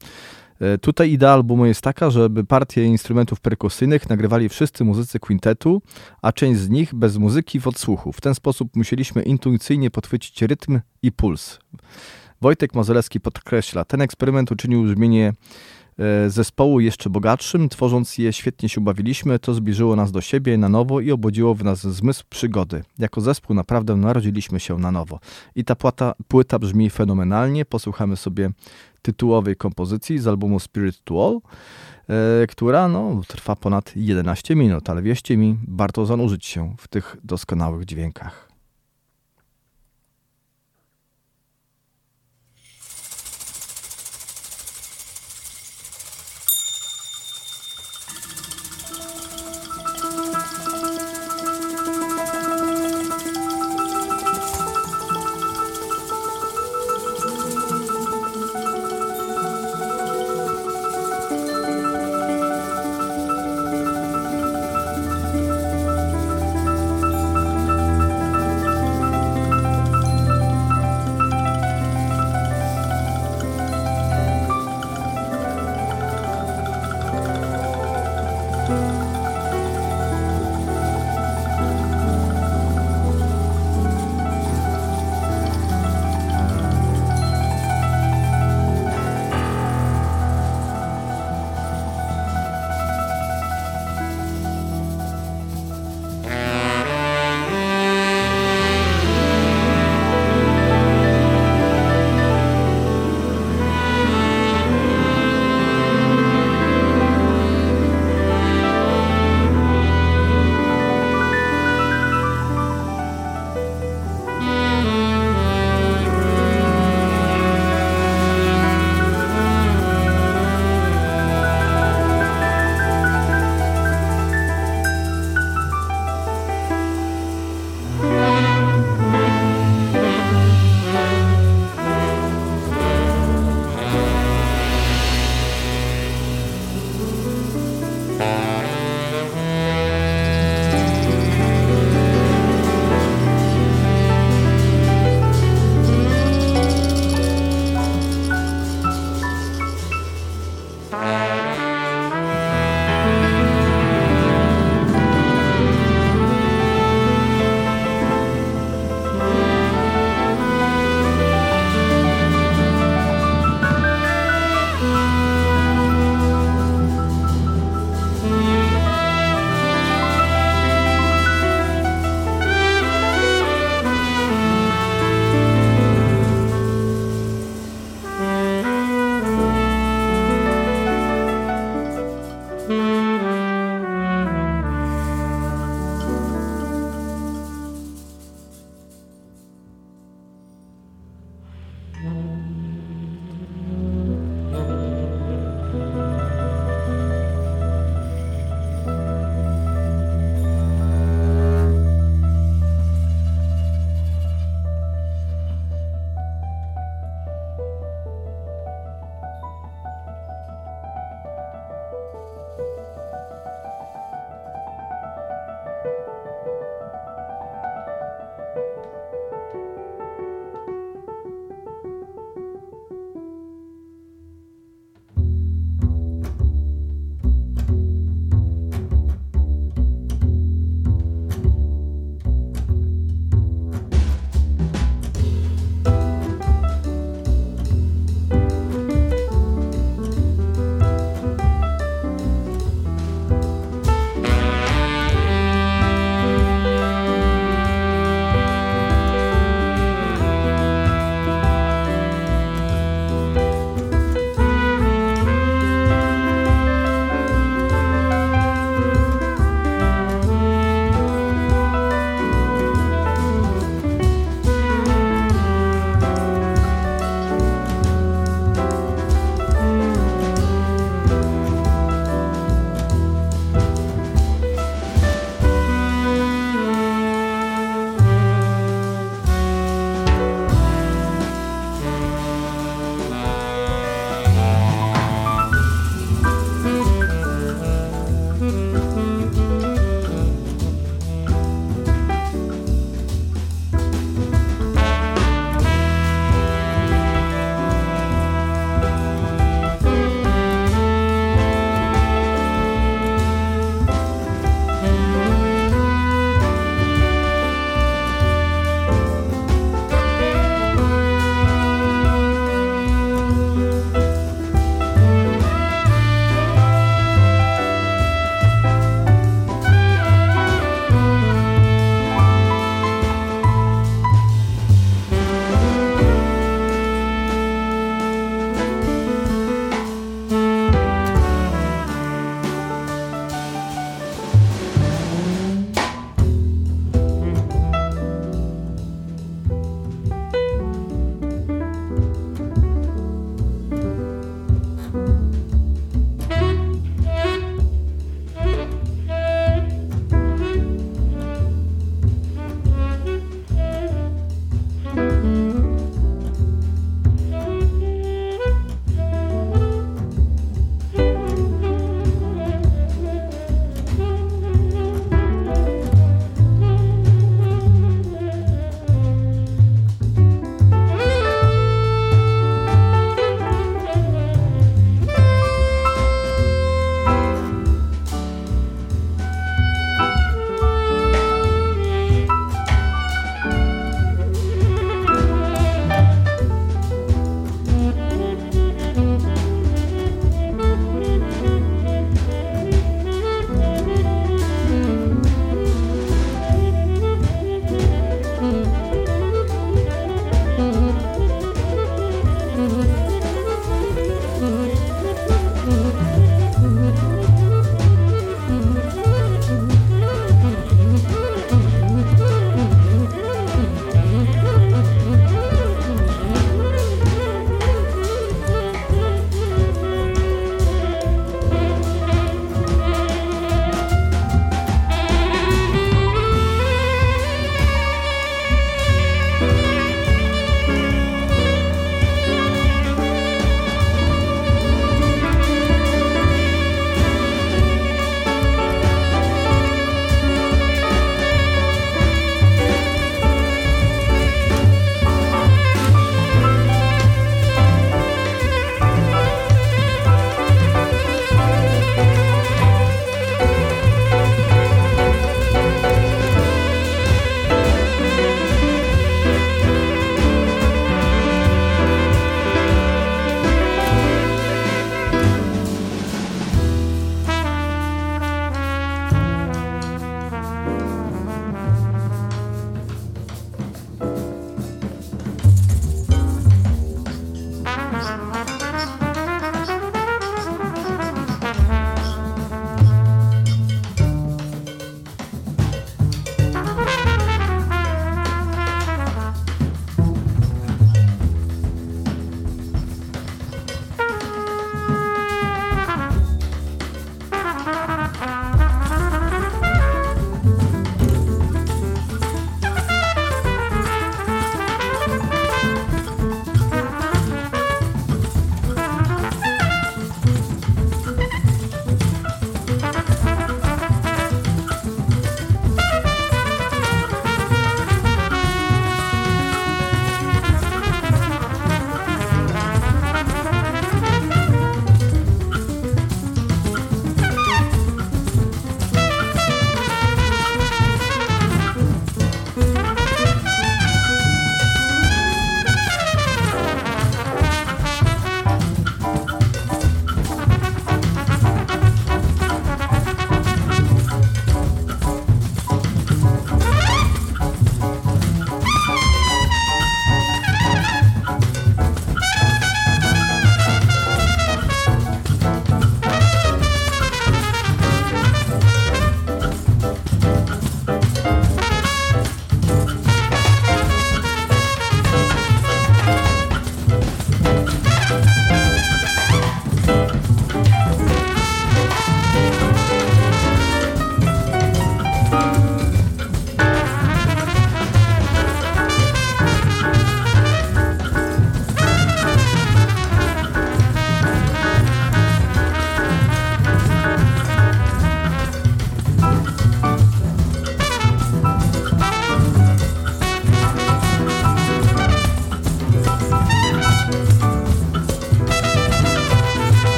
E, 0.61 0.79
tutaj 0.79 1.11
idea 1.13 1.33
albumu 1.33 1.67
jest 1.67 1.81
taka, 1.81 2.11
żeby 2.11 2.45
partie 2.45 2.85
instrumentów 2.85 3.41
perkusyjnych 3.41 4.09
nagrywali 4.09 4.49
wszyscy 4.49 4.85
muzycy 4.85 5.21
kwintetu, 5.21 5.83
a 6.23 6.33
część 6.33 6.61
z 6.61 6.69
nich 6.69 6.95
bez 6.95 7.17
muzyki 7.17 7.61
w 7.61 7.69
odsłuchu. 7.69 8.13
W 8.13 8.21
ten 8.21 8.35
sposób 8.35 8.77
musieliśmy 8.77 9.23
intuicyjnie 9.23 9.91
podchwycić 9.91 10.43
rytm 10.43 10.81
i 11.03 11.13
puls. 11.13 11.59
Wojtek 12.41 12.75
Mazolewski 12.75 13.21
podkreśla, 13.21 13.85
ten 13.85 14.01
eksperyment 14.01 14.53
uczynił 14.53 14.85
brzmienie 14.85 15.29
e, 15.29 15.33
zespołu 16.29 16.81
jeszcze 16.81 17.11
bogatszym, 17.11 17.69
tworząc 17.69 18.19
je 18.19 18.33
świetnie 18.33 18.69
się 18.69 18.81
bawiliśmy, 18.81 19.39
to 19.39 19.55
zbliżyło 19.55 19.97
nas 19.97 20.13
do 20.13 20.21
siebie 20.21 20.59
na 20.59 20.69
nowo 20.69 21.01
i 21.01 21.13
obudziło 21.13 21.55
w 21.55 21.65
nas 21.65 21.81
zmysł 21.81 22.25
przygody. 22.31 22.83
Jako 22.99 23.21
zespół 23.21 23.57
naprawdę 23.57 23.97
narodziliśmy 23.97 24.61
się 24.61 24.79
na 24.79 24.93
nowo. 24.93 25.21
I 25.55 25.65
ta 25.65 25.75
płyta, 25.75 26.15
płyta 26.29 26.59
brzmi 26.59 26.91
fenomenalnie, 26.91 27.65
posłuchamy 27.65 28.17
sobie 28.17 28.51
tytułowej 29.03 29.57
kompozycji 29.57 30.19
z 30.19 30.27
albumu 30.27 30.61
Spirit 30.61 31.05
to 31.05 31.27
All, 31.27 31.41
e, 32.43 32.47
która 32.47 32.89
no, 32.89 33.21
trwa 33.29 33.57
ponad 33.57 33.93
11 33.97 34.57
minut, 34.57 34.91
ale 34.91 35.03
wierzcie 35.03 35.37
mi, 35.37 35.59
warto 35.69 36.07
zanurzyć 36.07 36.47
się 36.47 36.75
w 36.79 36.89
tych 36.89 37.17
doskonałych 37.25 37.85
dźwiękach. 37.85 38.44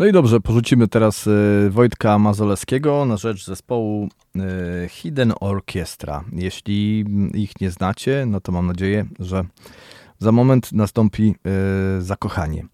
No 0.00 0.06
i 0.06 0.12
dobrze, 0.12 0.40
porzucimy 0.40 0.88
teraz 0.88 1.26
y, 1.26 1.70
Wojtka 1.70 2.18
Mazolewskiego 2.18 3.04
na 3.04 3.16
rzecz 3.16 3.44
zespołu 3.46 4.08
y, 4.36 4.88
Hidden 4.88 5.32
Orchestra. 5.40 6.24
Jeśli 6.32 7.04
ich 7.34 7.60
nie 7.60 7.70
znacie, 7.70 8.24
no 8.26 8.40
to 8.40 8.52
mam 8.52 8.66
nadzieję, 8.66 9.06
że 9.18 9.44
za 10.18 10.32
moment 10.32 10.72
nastąpi 10.72 11.34
y, 11.98 12.02
zakochanie. 12.02 12.66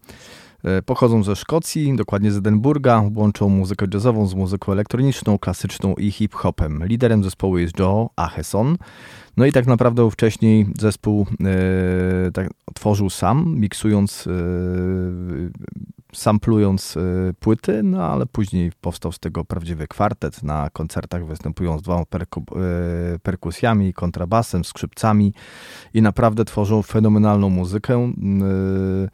Pochodzą 0.85 1.23
ze 1.23 1.35
Szkocji, 1.35 1.95
dokładnie 1.95 2.31
z 2.31 2.37
Edynburga, 2.37 3.03
łączą 3.15 3.49
muzykę 3.49 3.85
jazzową 3.93 4.27
z 4.27 4.35
muzyką 4.35 4.71
elektroniczną, 4.71 5.39
klasyczną 5.39 5.93
i 5.93 6.11
hip-hopem. 6.11 6.85
Liderem 6.85 7.23
zespołu 7.23 7.57
jest 7.57 7.79
Joe 7.79 8.09
Acheson. 8.15 8.77
No 9.37 9.45
i 9.45 9.51
tak 9.51 9.67
naprawdę 9.67 10.11
wcześniej 10.11 10.67
zespół 10.79 11.27
e, 11.45 12.31
tak, 12.31 12.49
tworzył 12.73 13.09
sam, 13.09 13.55
miksując, 13.59 14.27
e, 14.27 14.31
samplując 16.17 16.97
e, 16.97 17.01
płyty, 17.39 17.83
no 17.83 18.03
ale 18.03 18.25
później 18.25 18.71
powstał 18.81 19.11
z 19.11 19.19
tego 19.19 19.45
prawdziwy 19.45 19.87
kwartet 19.87 20.43
na 20.43 20.69
koncertach, 20.69 21.25
występują 21.25 21.79
z 21.79 21.81
dwoma 21.81 22.05
perku, 22.05 22.43
e, 23.15 23.19
perkusjami, 23.19 23.93
kontrabasem, 23.93 24.65
skrzypcami 24.65 25.33
i 25.93 26.01
naprawdę 26.01 26.45
tworzą 26.45 26.81
fenomenalną 26.81 27.49
muzykę. 27.49 27.95
E, 27.95 29.09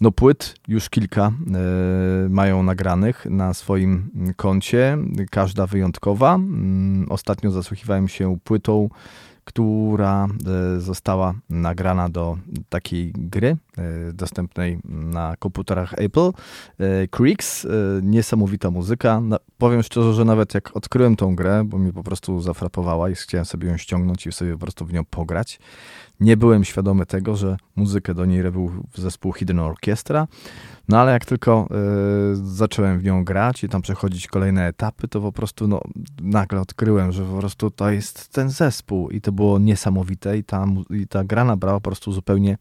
no 0.00 0.10
płyt 0.10 0.54
już 0.68 0.90
kilka 0.90 1.26
e, 1.26 2.28
mają 2.28 2.62
nagranych 2.62 3.26
na 3.30 3.54
swoim 3.54 4.10
koncie, 4.36 4.98
każda 5.30 5.66
wyjątkowa. 5.66 6.34
Mm, 6.34 7.06
ostatnio 7.10 7.50
zasłuchiwałem 7.50 8.08
się 8.08 8.38
płytą 8.44 8.88
która 9.44 10.26
e, 10.76 10.80
została 10.80 11.34
nagrana 11.50 12.08
do 12.08 12.38
takiej 12.68 13.12
gry 13.12 13.56
e, 13.78 14.12
dostępnej 14.12 14.78
na 14.84 15.36
komputerach 15.38 15.94
Apple. 15.96 16.30
E, 16.78 17.08
Creeks, 17.08 17.66
niesamowita 18.02 18.70
muzyka. 18.70 19.22
Powiem 19.58 19.82
szczerze, 19.82 20.14
że 20.14 20.24
nawet 20.24 20.54
jak 20.54 20.76
odkryłem 20.76 21.16
tą 21.16 21.36
grę, 21.36 21.62
bo 21.64 21.78
mi 21.78 21.92
po 21.92 22.02
prostu 22.02 22.40
zafrapowała 22.40 23.10
i 23.10 23.14
chciałem 23.14 23.44
sobie 23.44 23.68
ją 23.68 23.76
ściągnąć 23.76 24.26
i 24.26 24.32
sobie 24.32 24.52
po 24.52 24.58
prostu 24.58 24.86
w 24.86 24.92
nią 24.92 25.04
pograć, 25.04 25.58
nie 26.20 26.36
byłem 26.36 26.64
świadomy 26.64 27.06
tego, 27.06 27.36
że 27.36 27.56
muzykę 27.76 28.14
do 28.14 28.24
niej 28.24 28.42
robił 28.42 28.70
zespół 28.94 29.32
Hidden 29.32 29.60
Orchestra. 29.60 30.26
No 30.88 31.00
ale 31.00 31.12
jak 31.12 31.24
tylko 31.24 31.68
y, 32.32 32.36
zacząłem 32.36 32.98
w 32.98 33.04
nią 33.04 33.24
grać 33.24 33.64
i 33.64 33.68
tam 33.68 33.82
przechodzić 33.82 34.26
kolejne 34.26 34.66
etapy, 34.66 35.08
to 35.08 35.20
po 35.20 35.32
prostu 35.32 35.68
no, 35.68 35.80
nagle 36.22 36.60
odkryłem, 36.60 37.12
że 37.12 37.24
po 37.24 37.38
prostu 37.38 37.70
to 37.70 37.90
jest 37.90 38.28
ten 38.28 38.50
zespół 38.50 39.10
i 39.10 39.20
to 39.20 39.32
było 39.32 39.58
niesamowite 39.58 40.38
i 40.38 40.44
ta, 40.44 40.66
i 40.90 41.06
ta 41.06 41.24
gra 41.24 41.44
nabrała 41.44 41.80
po 41.80 41.90
prostu 41.90 42.12
zupełnie 42.12 42.58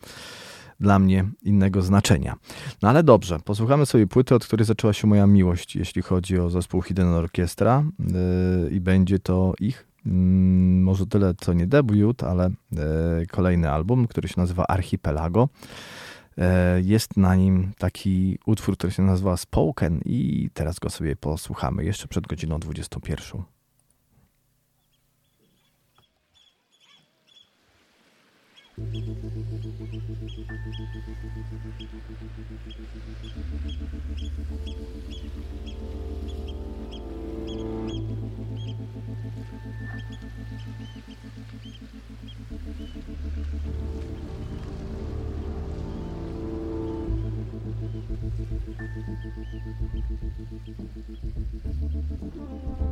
dla 0.80 1.00
mnie 1.00 1.26
innego 1.44 1.82
znaczenia. 1.82 2.36
No 2.82 2.90
ale 2.90 3.04
dobrze, 3.04 3.40
posłuchamy 3.40 3.86
sobie 3.86 4.08
płyty, 4.08 4.36
od 4.36 4.46
której 4.46 4.66
zaczęła 4.66 4.94
się 4.94 5.08
moja 5.08 5.28
miłość, 5.28 5.76
jeśli 5.76 6.02
chodzi 6.02 6.40
o 6.40 6.50
zespół 6.50 6.82
Hidden 6.82 7.08
Orchestra 7.08 7.84
yy, 8.00 8.70
i 8.70 8.80
będzie 8.80 9.20
to 9.20 9.54
ich 9.60 9.93
Mm, 10.06 10.84
może 10.84 11.06
tyle 11.06 11.34
co 11.34 11.54
nie 11.54 11.68
debiut, 11.68 12.24
ale 12.24 12.46
e, 12.46 13.26
kolejny 13.26 13.72
album, 13.72 14.08
który 14.08 14.28
się 14.28 14.34
nazywa 14.38 14.68
Archipelago. 14.68 15.50
E, 16.38 16.82
jest 16.82 17.18
na 17.18 17.36
nim 17.36 17.72
taki 17.78 18.40
utwór, 18.46 18.78
który 18.78 18.94
się 18.94 19.04
nazywa 19.04 19.38
Spoken 19.38 20.02
i 20.06 20.50
teraz 20.54 20.80
go 20.80 20.90
sobie 20.90 21.16
posłuchamy 21.16 21.86
jeszcze 21.86 22.08
przed 22.08 22.28
godziną 22.28 22.60
21. 22.60 23.44
Thank 28.76 29.24
Thank 49.06 49.26
you. 52.78 52.83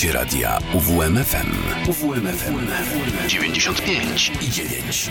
Słuchacie 0.00 0.18
radia 0.18 0.58
UWMFM. 0.74 1.52
UWMFM 1.90 2.58
95 3.28 4.32
i 4.42 4.50
9. 4.50 5.10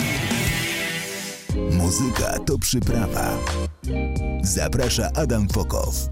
Muzyka 1.71 2.39
to 2.39 2.57
przyprawa. 2.59 3.37
Zaprasza 4.41 5.09
Adam 5.15 5.49
Fokow. 5.49 6.09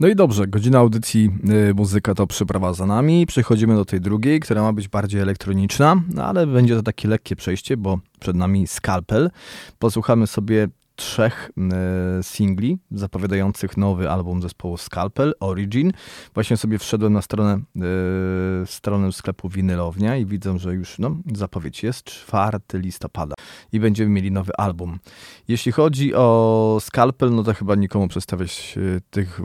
No 0.00 0.08
i 0.08 0.16
dobrze, 0.16 0.46
godzina 0.46 0.78
audycji 0.78 1.30
y, 1.70 1.74
Muzyka 1.74 2.14
to 2.14 2.26
przyprawa 2.26 2.72
za 2.72 2.86
nami. 2.86 3.26
Przechodzimy 3.26 3.74
do 3.74 3.84
tej 3.84 4.00
drugiej, 4.00 4.40
która 4.40 4.62
ma 4.62 4.72
być 4.72 4.88
bardziej 4.88 5.20
elektroniczna, 5.20 6.02
no 6.14 6.24
ale 6.24 6.46
będzie 6.46 6.76
to 6.76 6.82
takie 6.82 7.08
lekkie 7.08 7.36
przejście, 7.36 7.76
bo 7.76 7.98
przed 8.20 8.36
nami 8.36 8.66
Scalpel. 8.66 9.30
Posłuchamy 9.78 10.26
sobie 10.26 10.68
trzech 11.00 11.50
e, 11.58 12.22
singli 12.22 12.78
zapowiadających 12.90 13.76
nowy 13.76 14.10
album 14.10 14.42
zespołu 14.42 14.76
Scalpel, 14.76 15.34
Origin. 15.40 15.92
Właśnie 16.34 16.56
sobie 16.56 16.78
wszedłem 16.78 17.12
na 17.12 17.22
stronę, 17.22 17.52
e, 17.52 18.66
stronę 18.66 19.12
sklepu 19.12 19.48
Winylownia 19.48 20.16
i 20.16 20.26
widzę, 20.26 20.58
że 20.58 20.74
już 20.74 20.98
no, 20.98 21.16
zapowiedź 21.34 21.82
jest 21.82 22.04
4 22.04 22.58
listopada 22.72 23.34
i 23.72 23.80
będziemy 23.80 24.10
mieli 24.10 24.32
nowy 24.32 24.56
album. 24.56 24.98
Jeśli 25.48 25.72
chodzi 25.72 26.14
o 26.14 26.78
Scalpel, 26.80 27.34
no 27.34 27.42
to 27.42 27.54
chyba 27.54 27.74
nikomu 27.74 28.08
przedstawiać 28.08 28.78
e, 28.96 29.00
tych 29.10 29.40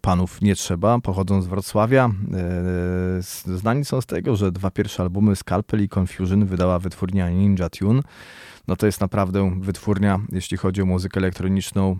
panów 0.00 0.42
nie 0.42 0.54
trzeba. 0.54 1.00
Pochodzą 1.00 1.42
z 1.42 1.46
Wrocławia. 1.46 2.10
Znani 3.46 3.84
są 3.84 4.00
z 4.00 4.06
tego, 4.06 4.36
że 4.36 4.52
dwa 4.52 4.70
pierwsze 4.70 5.02
albumy 5.02 5.36
Scalpel 5.36 5.82
i 5.82 5.88
Confusion 5.88 6.46
wydała 6.46 6.78
wytwórnia 6.78 7.30
Ninja 7.30 7.70
Tune 7.70 8.02
no 8.68 8.76
to 8.76 8.86
jest 8.86 9.00
naprawdę 9.00 9.60
wytwórnia, 9.60 10.20
jeśli 10.32 10.56
chodzi 10.56 10.82
o 10.82 10.86
muzykę 10.86 11.20
elektroniczną, 11.20 11.96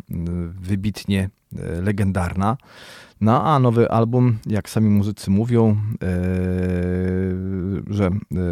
wybitnie 0.61 1.31
e, 1.57 1.81
legendarna. 1.81 2.57
No 3.21 3.45
a 3.45 3.59
nowy 3.59 3.91
album, 3.91 4.39
jak 4.47 4.71
sami 4.71 4.89
muzycy 4.89 5.31
mówią, 5.31 5.71
e, 5.71 6.07
że 7.91 8.11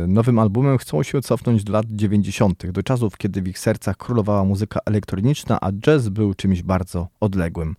nowym 0.09 0.39
albumem 0.39 0.79
chcą 0.79 1.03
się 1.03 1.23
cofnąć 1.23 1.65
do 1.65 1.73
lat 1.73 1.87
90., 1.89 2.71
do 2.71 2.83
czasów, 2.83 3.17
kiedy 3.17 3.43
w 3.43 3.49
ich 3.49 3.59
sercach 3.59 3.97
królowała 3.97 4.45
muzyka 4.45 4.81
elektroniczna, 4.87 5.59
a 5.61 5.73
jazz 5.73 6.09
był 6.09 6.35
czymś 6.35 6.63
bardzo 6.63 7.09
odległym. 7.21 7.77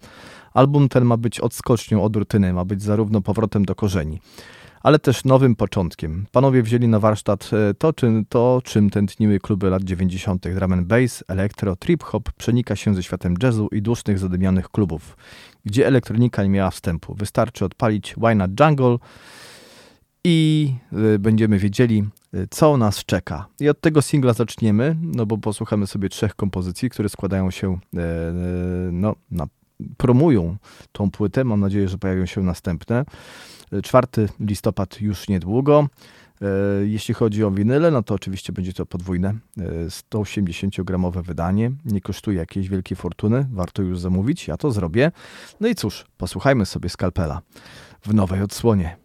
Album 0.54 0.90
ten 0.90 1.06
ma 1.06 1.18
być 1.18 1.40
odskocznią 1.40 2.04
od 2.04 2.16
rutyny, 2.16 2.54
ma 2.54 2.66
być 2.66 2.84
zarówno 2.84 3.22
powrotem 3.22 3.66
do 3.66 3.76
korzeni 3.76 4.20
ale 4.84 5.00
też 5.00 5.26
nowym 5.26 5.56
początkiem. 5.56 6.26
Panowie 6.32 6.64
wzięli 6.64 6.88
na 6.88 7.00
warsztat 7.00 7.50
e, 7.54 7.74
to, 7.74 7.94
czym, 7.94 8.26
to, 8.30 8.62
czym 8.64 8.90
tętniły 8.90 9.40
kluby 9.40 9.70
lat 9.70 9.84
90. 9.84 10.48
Drum 10.48 10.74
and 10.74 10.88
bass, 10.88 11.24
elektro, 11.28 11.76
trip-hop 11.76 12.32
przenika 12.38 12.76
się 12.76 12.96
ze 12.96 13.04
światem 13.04 13.36
jazzu 13.44 13.68
i 13.72 13.82
dusznych, 13.82 14.20
zadymionych 14.20 14.70
klubów, 14.70 15.18
gdzie 15.66 15.88
elektronika 15.88 16.44
nie 16.44 16.50
miała 16.50 16.72
wstępu. 16.72 17.16
Wystarczy 17.16 17.66
odpalić 17.66 18.16
Why 18.16 18.36
Not 18.36 18.52
Jungle 18.60 18.98
i 20.24 20.70
y, 21.16 21.20
będziemy 21.20 21.60
wiedzieli, 21.60 22.04
y, 22.36 22.48
co 22.50 22.78
nas 22.78 23.06
czeka. 23.06 23.46
I 23.60 23.70
od 23.70 23.82
tego 23.82 24.02
singla 24.02 24.34
zaczniemy, 24.34 24.96
no 25.02 25.26
bo 25.26 25.38
posłuchamy 25.38 25.88
sobie 25.88 26.10
trzech 26.10 26.36
kompozycji, 26.36 26.90
które 26.90 27.10
składają 27.10 27.52
się, 27.52 27.80
no, 28.92 29.16
na, 29.32 29.48
promują 29.98 30.58
tą 30.92 31.12
płytę. 31.12 31.44
Mam 31.44 31.60
nadzieję, 31.60 31.90
że 31.90 31.98
pojawią 31.98 32.26
się 32.26 32.42
następne. 32.42 33.06
4 33.84 34.08
listopad 34.40 35.02
już 35.02 35.28
niedługo. 35.28 35.88
E, 36.42 36.48
jeśli 36.86 37.14
chodzi 37.14 37.44
o 37.44 37.52
winyle, 37.52 37.92
no 37.92 38.04
to 38.04 38.14
oczywiście 38.14 38.54
będzie 38.54 38.74
to 38.74 38.86
podwójne 38.86 39.34
180-gramowe 39.88 41.20
e, 41.20 41.24
wydanie. 41.24 41.72
Nie 41.86 42.02
kosztuje 42.02 42.38
jakiejś 42.38 42.70
wielkiej 42.70 42.98
fortuny, 42.98 43.48
warto 43.52 43.82
już 43.82 44.00
zamówić, 44.00 44.48
ja 44.48 44.58
to 44.58 44.72
zrobię. 44.72 45.12
No 45.60 45.68
i 45.68 45.76
cóż, 45.76 46.06
posłuchajmy 46.18 46.66
sobie 46.66 46.90
skalpela 46.90 47.42
w 48.02 48.14
nowej 48.14 48.42
odsłonie. 48.42 49.03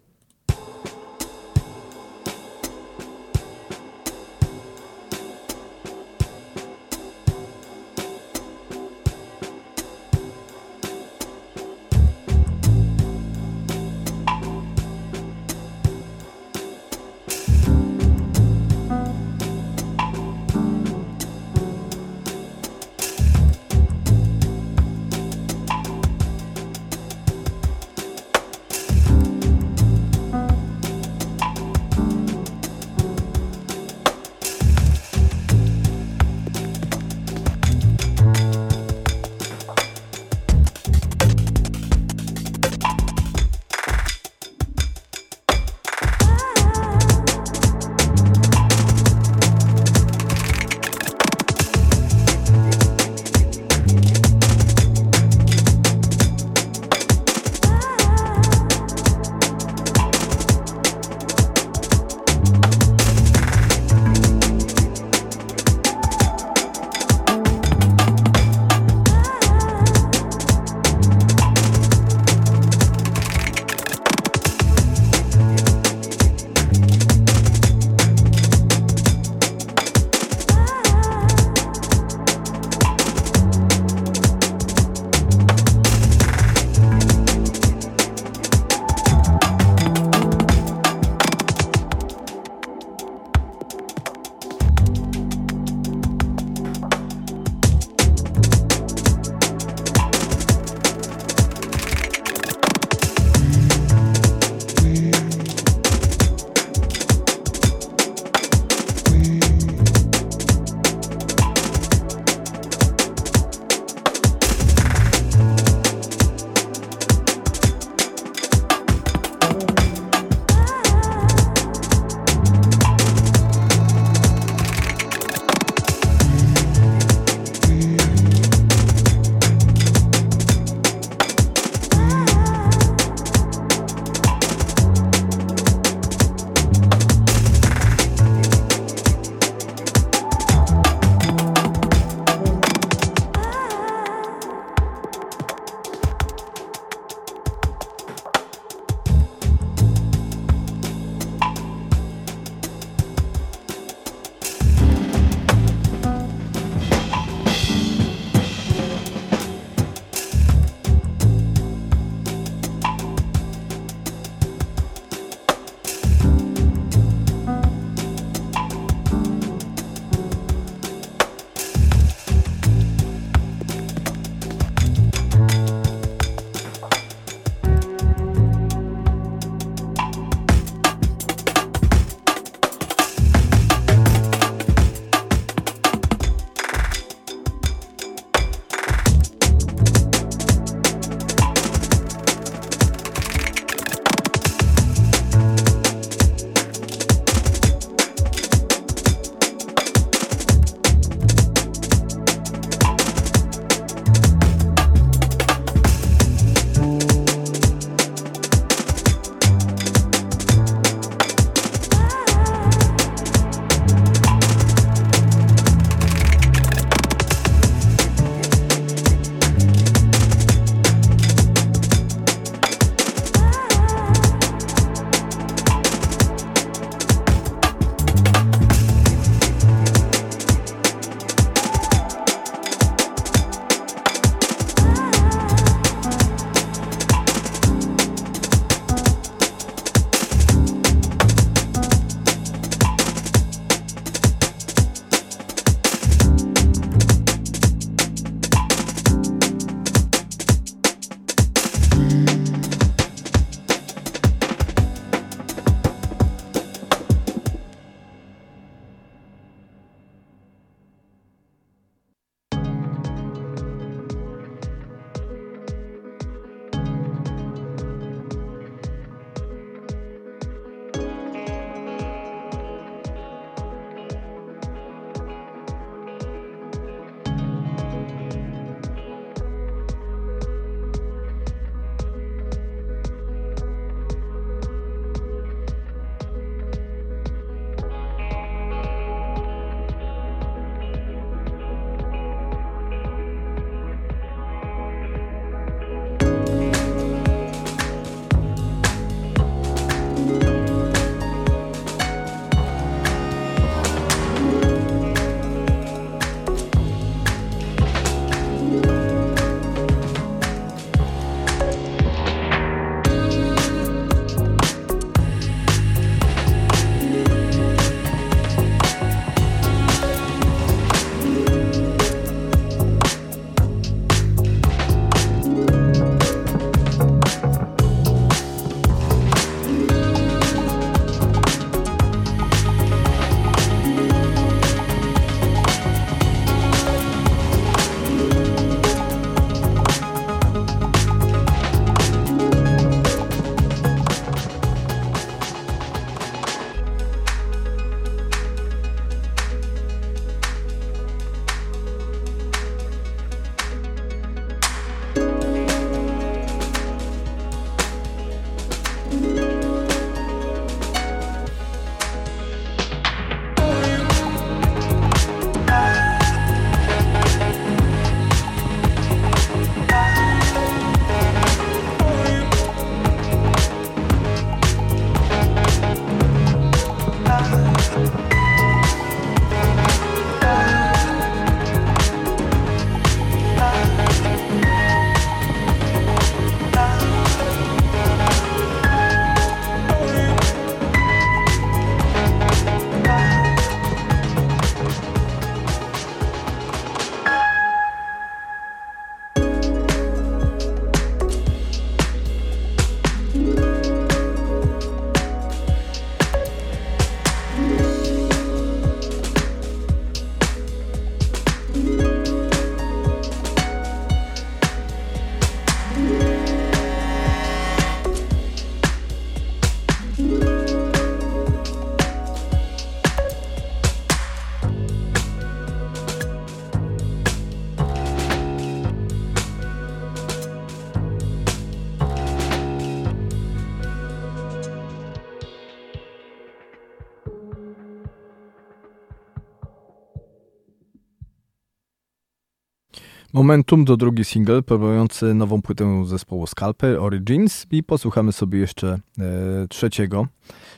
Momentum 443.48 443.84
to 443.84 443.96
drugi 443.96 444.24
single 444.24 444.62
promujący 444.62 445.34
nową 445.34 445.62
płytę 445.62 446.06
zespołu 446.06 446.46
Scalper 446.46 446.98
Origins 446.98 447.66
i 447.70 447.82
posłuchamy 447.82 448.32
sobie 448.32 448.58
jeszcze 448.58 448.98
e, 449.18 449.68
trzeciego 449.68 450.26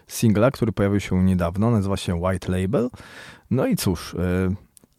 singla, 0.06 0.50
który 0.50 0.72
pojawił 0.72 1.00
się 1.00 1.24
niedawno, 1.24 1.70
nazywa 1.70 1.96
się 1.96 2.14
White 2.14 2.52
Label. 2.52 2.90
No 3.50 3.66
i 3.66 3.76
cóż, 3.76 4.14
e, 4.14 4.18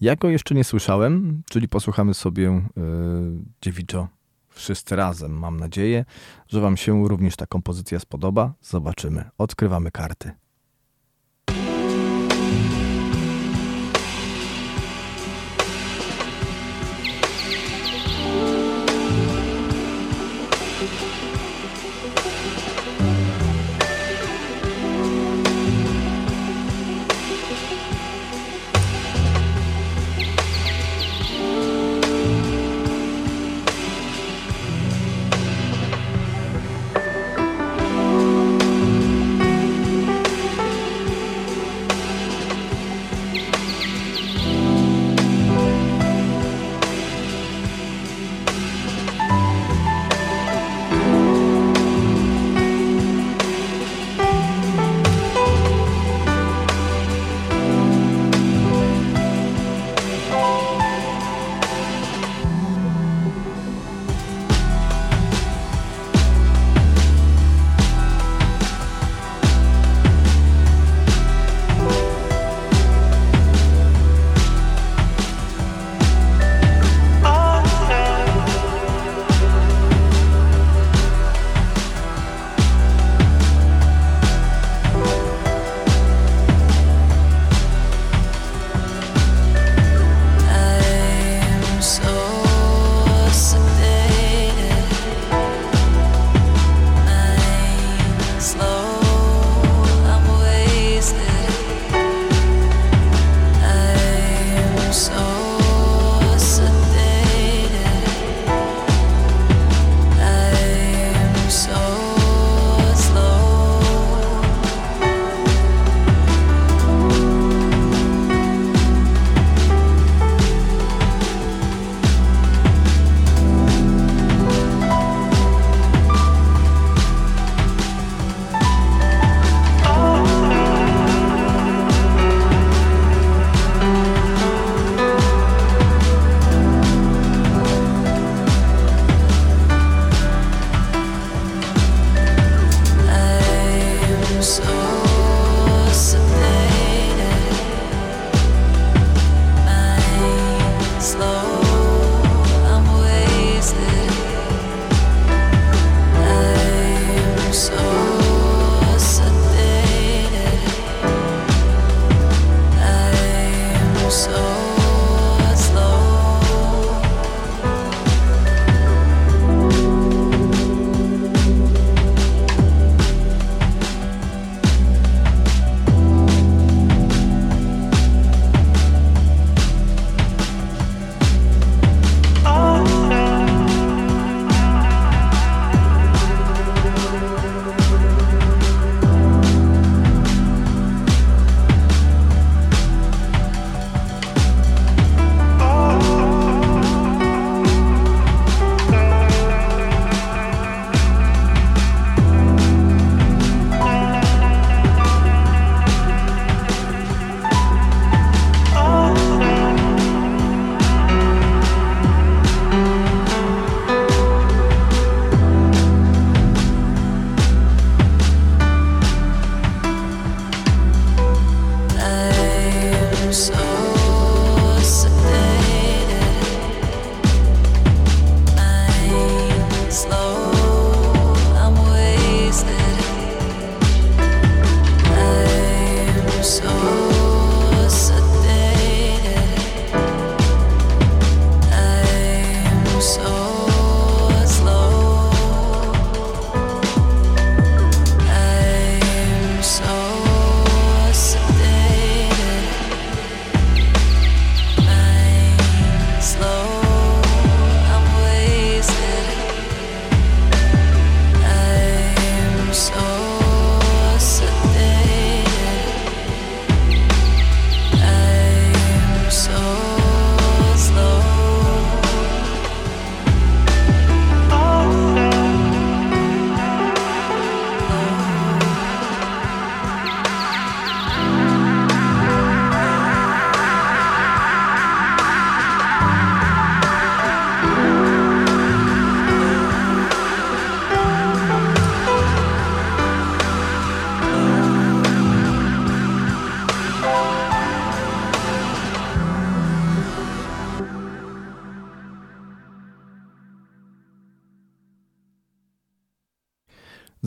ja 0.01 0.15
go 0.15 0.29
jeszcze 0.29 0.55
nie 0.55 0.63
słyszałem, 0.63 1.43
czyli 1.49 1.67
posłuchamy 1.67 2.13
sobie 2.13 2.49
e, 2.49 2.61
dziewiczo 3.61 4.07
wszyscy 4.49 4.95
razem. 4.95 5.39
Mam 5.39 5.59
nadzieję, 5.59 6.05
że 6.47 6.61
Wam 6.61 6.77
się 6.77 7.07
również 7.07 7.35
ta 7.35 7.45
kompozycja 7.45 7.99
spodoba. 7.99 8.53
Zobaczymy. 8.61 9.29
Odkrywamy 9.37 9.91
karty. 9.91 10.31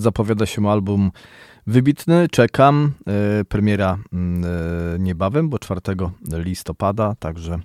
Zapowiada 0.04 0.46
się 0.46 0.70
album 0.70 1.10
wybitny, 1.66 2.28
czekam. 2.28 2.92
E, 3.40 3.44
premiera 3.44 3.98
mm, 4.12 4.44
e, 4.44 4.98
niebawem, 4.98 5.48
bo 5.48 5.58
4 5.58 5.80
listopada, 6.32 7.14
także 7.18 7.58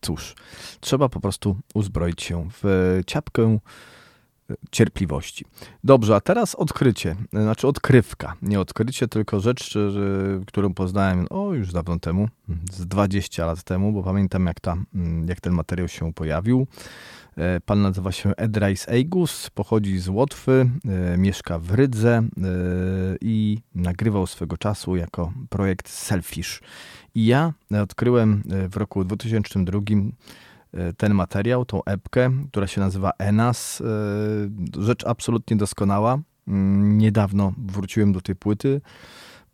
cóż, 0.00 0.34
trzeba 0.80 1.08
po 1.08 1.20
prostu 1.20 1.56
uzbroić 1.74 2.22
się 2.22 2.48
w 2.62 3.00
ciapkę 3.06 3.58
cierpliwości. 4.70 5.44
Dobrze, 5.84 6.16
a 6.16 6.20
teraz 6.20 6.54
odkrycie, 6.54 7.16
znaczy 7.32 7.68
odkrywka. 7.68 8.34
Nie 8.42 8.60
odkrycie, 8.60 9.08
tylko 9.08 9.40
rzecz, 9.40 9.78
którą 10.46 10.74
poznałem 10.74 11.26
o 11.30 11.52
już 11.52 11.72
dawno 11.72 11.98
temu, 11.98 12.28
z 12.72 12.86
20 12.86 13.46
lat 13.46 13.62
temu, 13.62 13.92
bo 13.92 14.02
pamiętam 14.02 14.46
jak, 14.46 14.60
ta, 14.60 14.76
jak 15.26 15.40
ten 15.40 15.52
materiał 15.52 15.88
się 15.88 16.12
pojawił. 16.12 16.66
E, 17.36 17.60
pan 17.60 17.82
nazywa 17.82 18.12
się 18.12 18.36
Edrais 18.36 18.88
Eigus, 18.88 19.50
pochodzi 19.50 19.98
z 19.98 20.08
Łotwy, 20.08 20.70
e, 21.12 21.18
mieszka 21.18 21.58
w 21.58 21.70
Rydze 21.70 22.16
e, 22.18 22.22
i 23.20 23.58
nagrywał 23.74 24.26
swego 24.26 24.56
czasu 24.56 24.96
jako 24.96 25.32
projekt 25.48 25.88
Selfish. 25.88 26.60
I 27.14 27.26
ja 27.26 27.52
odkryłem 27.82 28.42
w 28.68 28.76
roku 28.76 29.04
2002 29.04 29.80
ten 30.96 31.14
materiał, 31.14 31.64
tą 31.64 31.84
epkę, 31.84 32.30
która 32.50 32.66
się 32.66 32.80
nazywa 32.80 33.10
Enas. 33.18 33.82
Rzecz 34.78 35.06
absolutnie 35.06 35.56
doskonała. 35.56 36.18
Mm, 36.48 36.98
niedawno 36.98 37.52
wróciłem 37.58 38.12
do 38.12 38.20
tej 38.20 38.36
płyty 38.36 38.80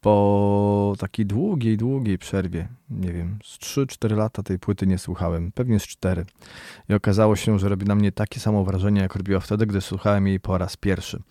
po 0.07 0.95
takiej 0.99 1.27
długiej, 1.27 1.77
długiej 1.77 2.19
przerwie, 2.19 2.69
nie 2.91 3.12
wiem, 3.12 3.39
z 3.45 3.59
3-4 3.59 4.16
lata 4.16 4.43
tej 4.43 4.59
płyty 4.59 4.87
nie 4.87 4.99
słuchałem, 4.99 5.53
pewnie 5.53 5.81
z 5.81 5.83
4. 5.83 6.24
I 6.89 6.95
okazało 6.95 7.37
się, 7.37 7.59
że 7.59 7.69
robi 7.69 7.87
na 7.87 7.95
mnie 7.95 8.12
takie 8.12 8.41
samo 8.41 8.65
wrażenie, 8.65 9.01
jak 9.01 9.16
robiła 9.16 9.41
wtedy, 9.41 9.66
gdy 9.66 9.81
słuchałem 9.81 10.27
jej 10.27 10.41
po 10.41 10.59
raz 10.59 10.77
pierwszy. 10.77 11.23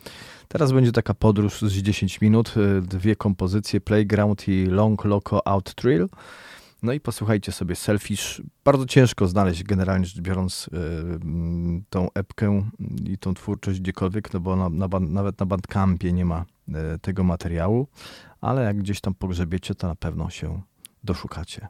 Teraz 0.47 0.71
będzie 0.71 0.91
taka 0.91 1.13
podróż 1.13 1.61
z 1.61 1.73
10 1.73 2.21
minut, 2.21 2.53
y, 2.57 2.81
dwie 2.81 3.15
kompozycje, 3.15 3.81
Playground 3.81 4.47
i 4.47 4.65
Long 4.65 5.05
Loco 5.05 5.47
Out 5.47 5.75
Trill. 5.75 6.07
No 6.83 6.93
i 6.93 6.99
posłuchajcie 6.99 7.51
sobie 7.51 7.75
Selfish. 7.75 8.41
Bardzo 8.65 8.85
ciężko 8.85 9.27
znaleźć 9.27 9.63
generalnie 9.63 10.05
rzecz 10.05 10.21
biorąc 10.21 10.69
yy, 10.71 11.19
tą 11.89 12.07
epkę 12.13 12.69
i 13.05 13.17
tą 13.17 13.33
twórczość 13.33 13.79
gdziekolwiek, 13.79 14.33
no 14.33 14.39
bo 14.39 14.55
na, 14.55 14.69
na, 14.69 14.99
nawet 14.99 15.39
na 15.39 15.45
Bandcampie 15.45 16.13
nie 16.13 16.25
ma 16.25 16.45
yy, 16.67 16.75
tego 17.01 17.23
materiału, 17.23 17.87
ale 18.41 18.63
jak 18.63 18.77
gdzieś 18.77 19.01
tam 19.01 19.13
pogrzebiecie, 19.13 19.75
to 19.75 19.87
na 19.87 19.95
pewno 19.95 20.29
się 20.29 20.61
doszukacie. 21.03 21.67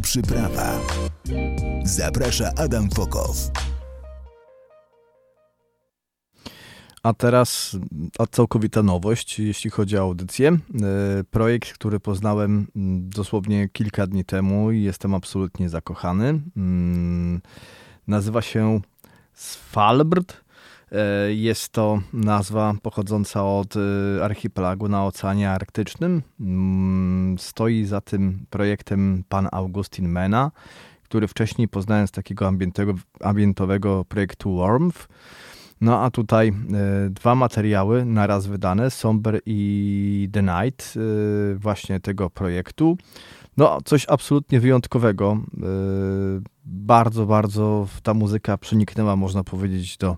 Przyprawa. 0.00 0.80
Zaprasza 1.84 2.50
Adam 2.56 2.90
Fokow. 2.90 3.36
A 7.02 7.12
teraz 7.12 7.76
a 8.18 8.26
całkowita 8.26 8.82
nowość, 8.82 9.38
jeśli 9.38 9.70
chodzi 9.70 9.98
o 9.98 10.00
audycję. 10.00 10.48
E, 10.48 10.58
projekt, 11.30 11.72
który 11.72 12.00
poznałem 12.00 12.66
mm, 12.76 13.10
dosłownie 13.10 13.68
kilka 13.68 14.06
dni 14.06 14.24
temu 14.24 14.70
i 14.70 14.82
jestem 14.82 15.14
absolutnie 15.14 15.68
zakochany. 15.68 16.40
Mm, 16.56 17.40
nazywa 18.06 18.42
się 18.42 18.80
Svalbard. 19.34 20.47
E, 20.92 21.34
jest 21.34 21.72
to 21.72 22.00
nazwa 22.12 22.74
pochodząca 22.82 23.44
od 23.44 23.74
e, 23.76 24.24
archipelagu 24.24 24.88
na 24.88 25.06
Oceanie 25.06 25.50
Arktycznym. 25.50 26.22
Mm, 26.40 27.38
stoi 27.38 27.84
za 27.84 28.00
tym 28.00 28.46
projektem 28.50 29.24
pan 29.28 29.48
Augustin 29.52 30.08
Mena, 30.08 30.50
który 31.04 31.28
wcześniej 31.28 31.68
poznałem 31.68 32.08
z 32.08 32.10
takiego 32.10 32.52
ambientowego 33.20 34.04
projektu 34.04 34.56
Warmth. 34.56 35.08
No 35.80 36.02
a 36.02 36.10
tutaj 36.10 36.48
y, 37.06 37.10
dwa 37.10 37.34
materiały 37.34 38.04
naraz 38.04 38.46
wydane, 38.46 38.90
Somber 38.90 39.40
i 39.46 40.28
The 40.32 40.42
Night, 40.42 40.94
właśnie 41.56 42.00
tego 42.00 42.30
projektu. 42.30 42.96
No, 43.56 43.78
coś 43.84 44.06
absolutnie 44.08 44.60
wyjątkowego. 44.60 45.38
Bardzo, 46.64 47.26
bardzo 47.26 47.86
ta 48.02 48.14
muzyka 48.14 48.58
przeniknęła, 48.58 49.16
można 49.16 49.44
powiedzieć, 49.44 49.96
do 49.96 50.16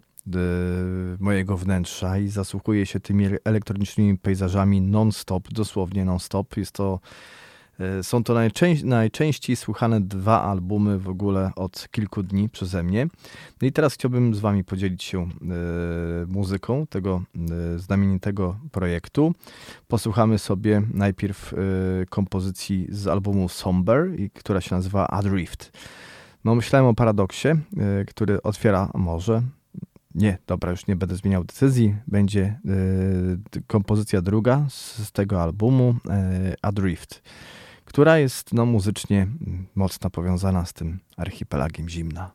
mojego 1.21 1.57
wnętrza 1.57 2.19
i 2.19 2.29
zasłuchuje 2.29 2.87
się 2.87 3.01
tymi 3.01 3.27
elektronicznymi 3.45 4.19
pejzażami 4.19 4.81
non-stop, 4.81 5.53
dosłownie 5.53 6.05
non-stop. 6.05 6.57
Jest 6.57 6.73
to 6.73 7.01
E, 7.81 8.03
są 8.03 8.25
to 8.25 8.35
najczęściej, 8.35 8.89
najczęściej 8.89 9.57
słuchane 9.57 10.01
dwa 10.01 10.43
albumy 10.43 10.99
w 10.99 11.09
ogóle 11.09 11.51
od 11.57 11.89
kilku 11.91 12.23
dni 12.23 12.49
przeze 12.49 12.83
mnie. 12.83 13.07
No 13.63 13.69
i 13.69 13.73
teraz 13.73 13.95
chciałbym 13.95 14.35
z 14.35 14.41
Wami 14.41 14.65
podzielić 14.65 15.05
się 15.05 15.23
e, 15.23 15.27
muzyką 16.27 16.87
tego 16.87 17.23
znamienitego 17.77 18.57
projektu. 18.73 19.35
Posłuchamy 19.89 20.39
sobie 20.39 20.83
najpierw 20.95 21.55
kompozycji 22.11 22.87
z 22.89 23.07
albumu 23.07 23.49
Somber, 23.49 24.11
która 24.35 24.61
się 24.61 24.75
nazywa 24.75 25.09
Adrift. 25.09 25.73
No, 26.45 26.55
myślałem 26.55 26.87
o 26.87 26.95
paradoksie, 26.95 27.49
który 28.07 28.43
otwiera 28.43 28.91
morze. 28.95 29.43
Nie, 30.15 30.39
dobra, 30.47 30.71
już 30.71 30.87
nie 30.87 30.97
będę 30.97 31.17
zmieniał 31.17 31.45
decyzji. 31.45 31.97
Będzie 32.07 32.61
kompozycja 33.67 34.23
druga 34.23 34.67
z, 34.69 34.99
z 34.99 35.13
tego 35.13 35.43
albumu, 35.43 35.95
Adrift 36.63 37.23
która 37.91 38.19
jest 38.19 38.55
no, 38.55 38.67
muzycznie 38.67 39.27
mocno 39.75 40.11
powiązana 40.11 40.65
z 40.65 40.73
tym 40.73 41.01
archipelagiem 41.17 41.89
zimna. 41.89 42.31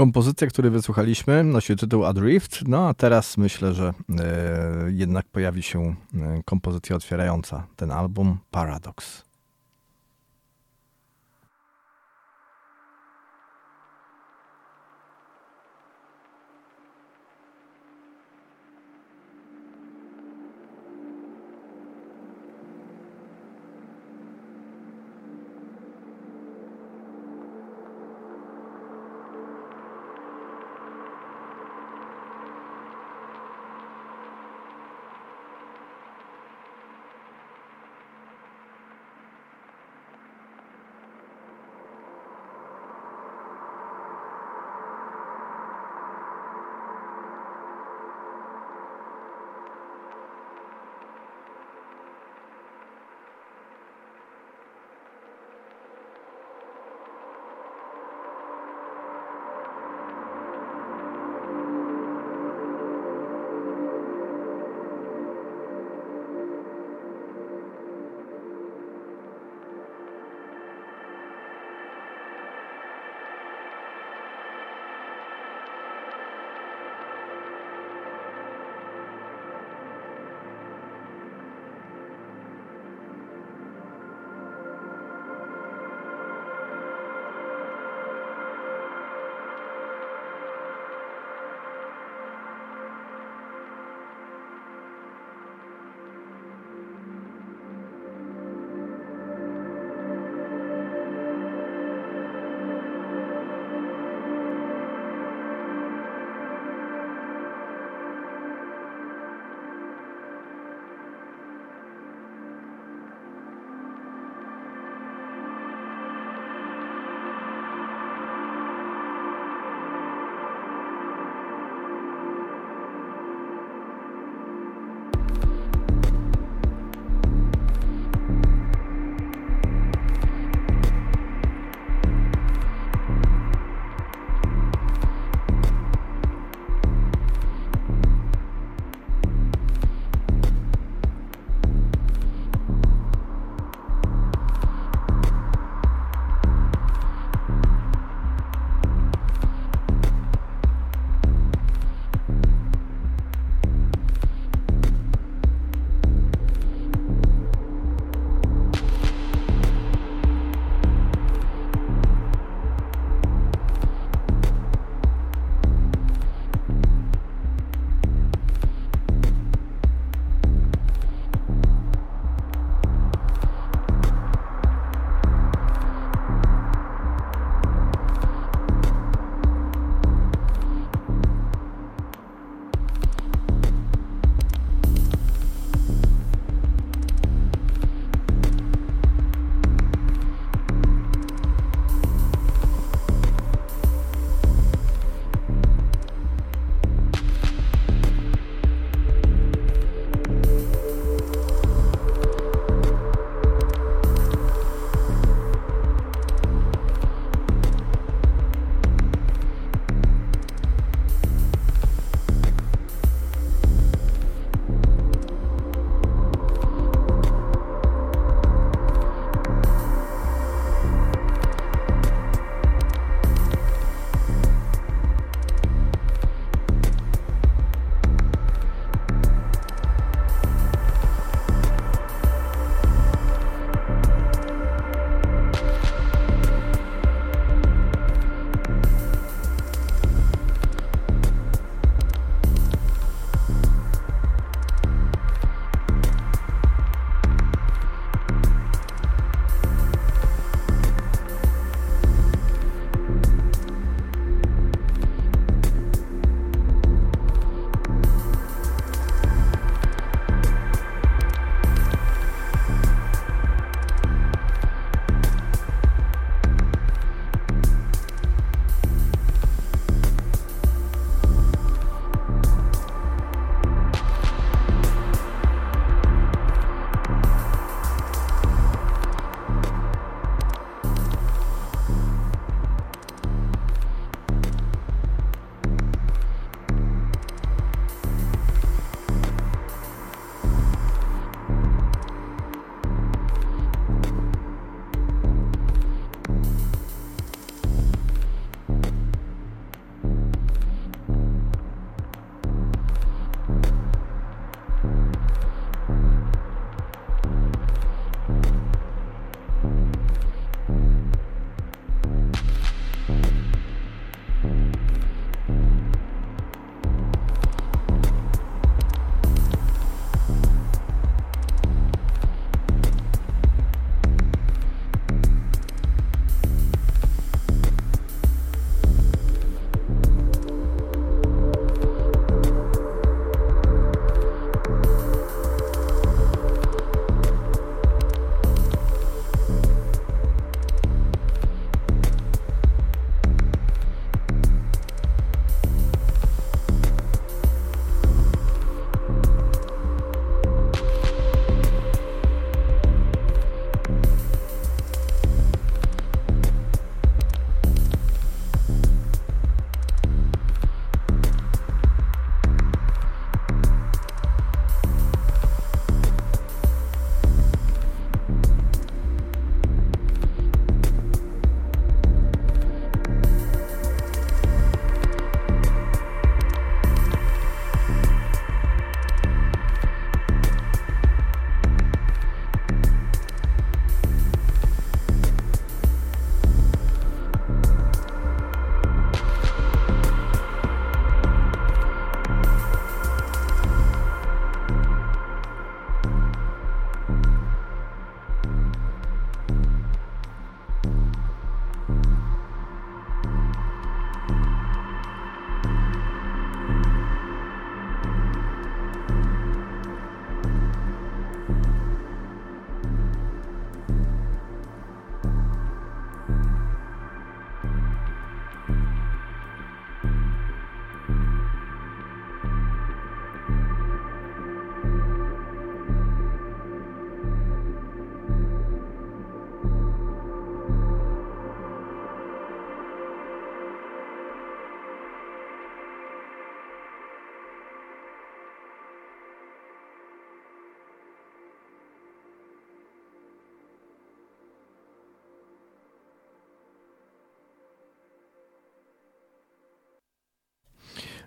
Kompozycja, 0.00 0.46
której 0.46 0.70
wysłuchaliśmy, 0.70 1.44
nosi 1.44 1.76
tytuł 1.76 2.04
Adrift, 2.04 2.62
no 2.68 2.88
a 2.88 2.94
teraz 2.94 3.36
myślę, 3.36 3.74
że 3.74 3.94
e, 4.18 4.92
jednak 4.92 5.26
pojawi 5.28 5.62
się 5.62 5.80
e, 5.80 5.94
kompozycja 6.44 6.96
otwierająca 6.96 7.66
ten 7.76 7.90
album 7.90 8.38
Paradox. 8.50 9.24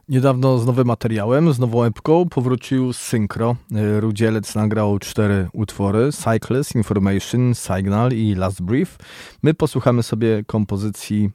Niedawno 0.09 0.59
z 0.59 0.65
nowym 0.65 0.88
materiałem, 0.88 1.53
z 1.53 1.59
nową 1.59 1.84
epką 1.84 2.30
powrócił 2.30 2.93
Synchro. 2.93 3.55
E, 3.75 3.99
Rudzielec 3.99 4.55
nagrał 4.55 4.99
cztery 4.99 5.47
utwory: 5.53 6.09
Cyclist, 6.11 6.75
Information, 6.75 7.53
Signal 7.55 8.11
i 8.11 8.35
Last 8.35 8.61
Brief. 8.61 8.97
My 9.43 9.53
posłuchamy 9.53 10.03
sobie 10.03 10.43
kompozycji 10.47 11.30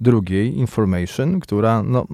drugiej, 0.00 0.58
Information, 0.58 1.40
która, 1.40 1.82
no, 1.82 2.06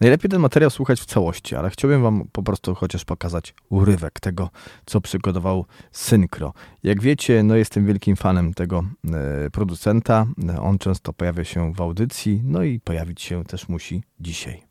najlepiej 0.00 0.30
ten 0.30 0.40
materiał 0.40 0.70
słuchać 0.70 1.00
w 1.00 1.04
całości, 1.04 1.56
ale 1.56 1.70
chciałbym 1.70 2.02
wam 2.02 2.24
po 2.32 2.42
prostu 2.42 2.74
chociaż 2.74 3.04
pokazać 3.04 3.54
urywek 3.68 4.20
tego, 4.20 4.50
co 4.86 5.00
przygotował 5.00 5.64
Synchro. 5.92 6.52
Jak 6.82 7.02
wiecie, 7.02 7.42
no 7.42 7.56
jestem 7.56 7.86
wielkim 7.86 8.16
fanem 8.16 8.54
tego 8.54 8.84
e, 9.12 9.50
producenta. 9.50 10.26
On 10.60 10.78
często 10.78 11.12
pojawia 11.12 11.44
się 11.44 11.72
w 11.72 11.80
audycji, 11.80 12.42
no 12.44 12.62
i 12.62 12.80
pojawić 12.80 13.22
się 13.22 13.44
też 13.44 13.68
musi 13.68 14.02
dzisiaj. 14.20 14.62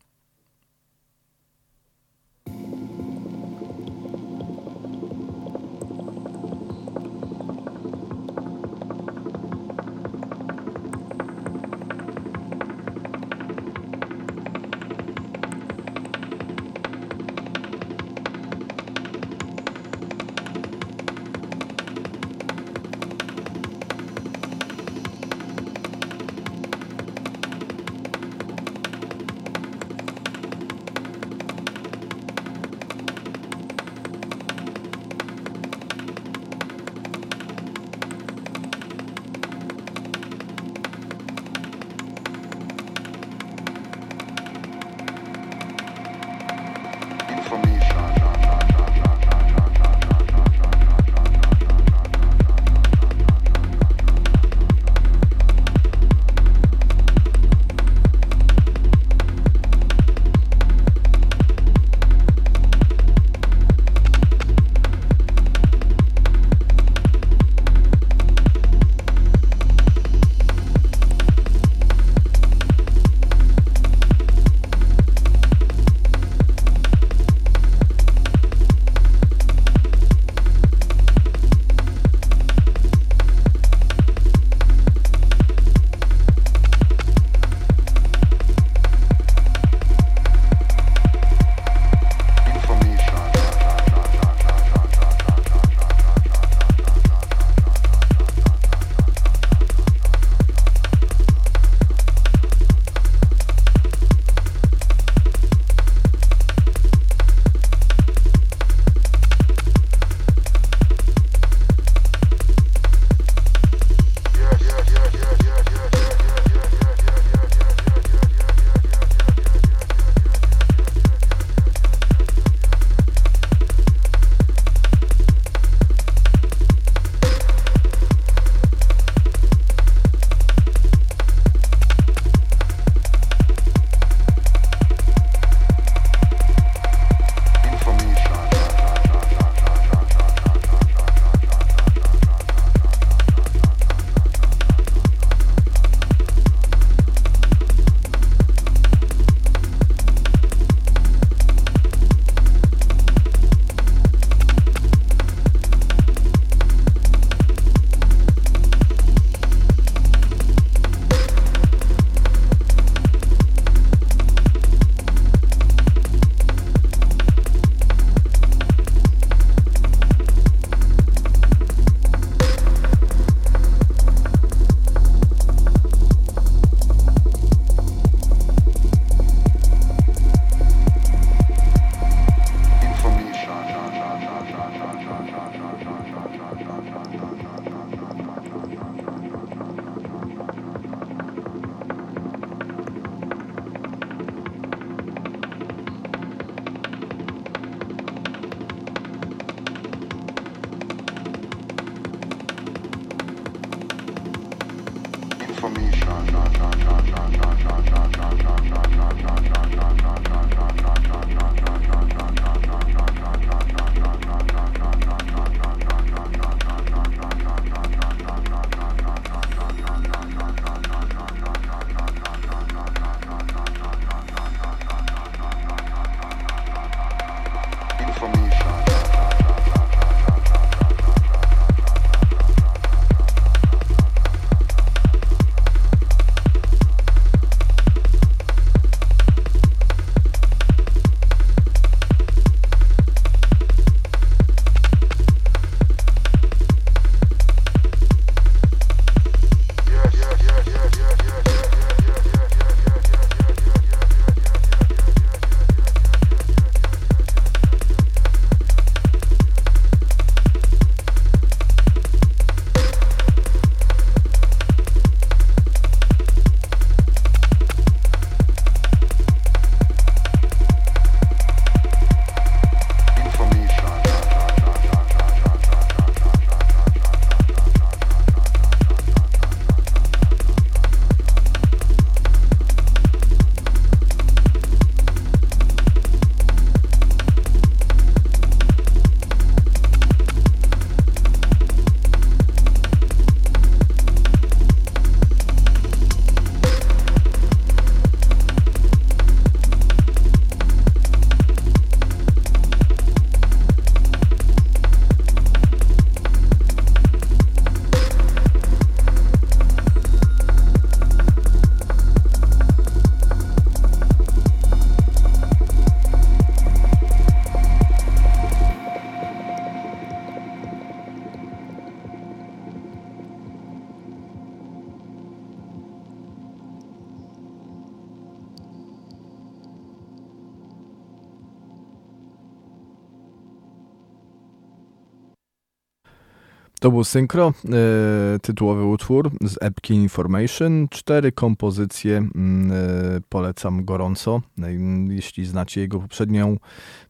Był 337.00 337.04
Synchro, 337.04 337.52
e, 337.64 338.38
tytułowy 338.38 338.84
utwór 338.84 339.30
z 339.40 339.56
epki 339.60 339.94
Information. 339.94 340.88
Cztery 340.88 341.32
kompozycje 341.32 342.16
mm, 342.16 342.72
e, 342.72 343.20
polecam 343.28 343.84
gorąco. 343.84 344.40
E, 344.62 344.72
jeśli 345.08 345.46
znacie 345.46 345.80
jego 345.80 346.00
poprzednią, 346.00 346.56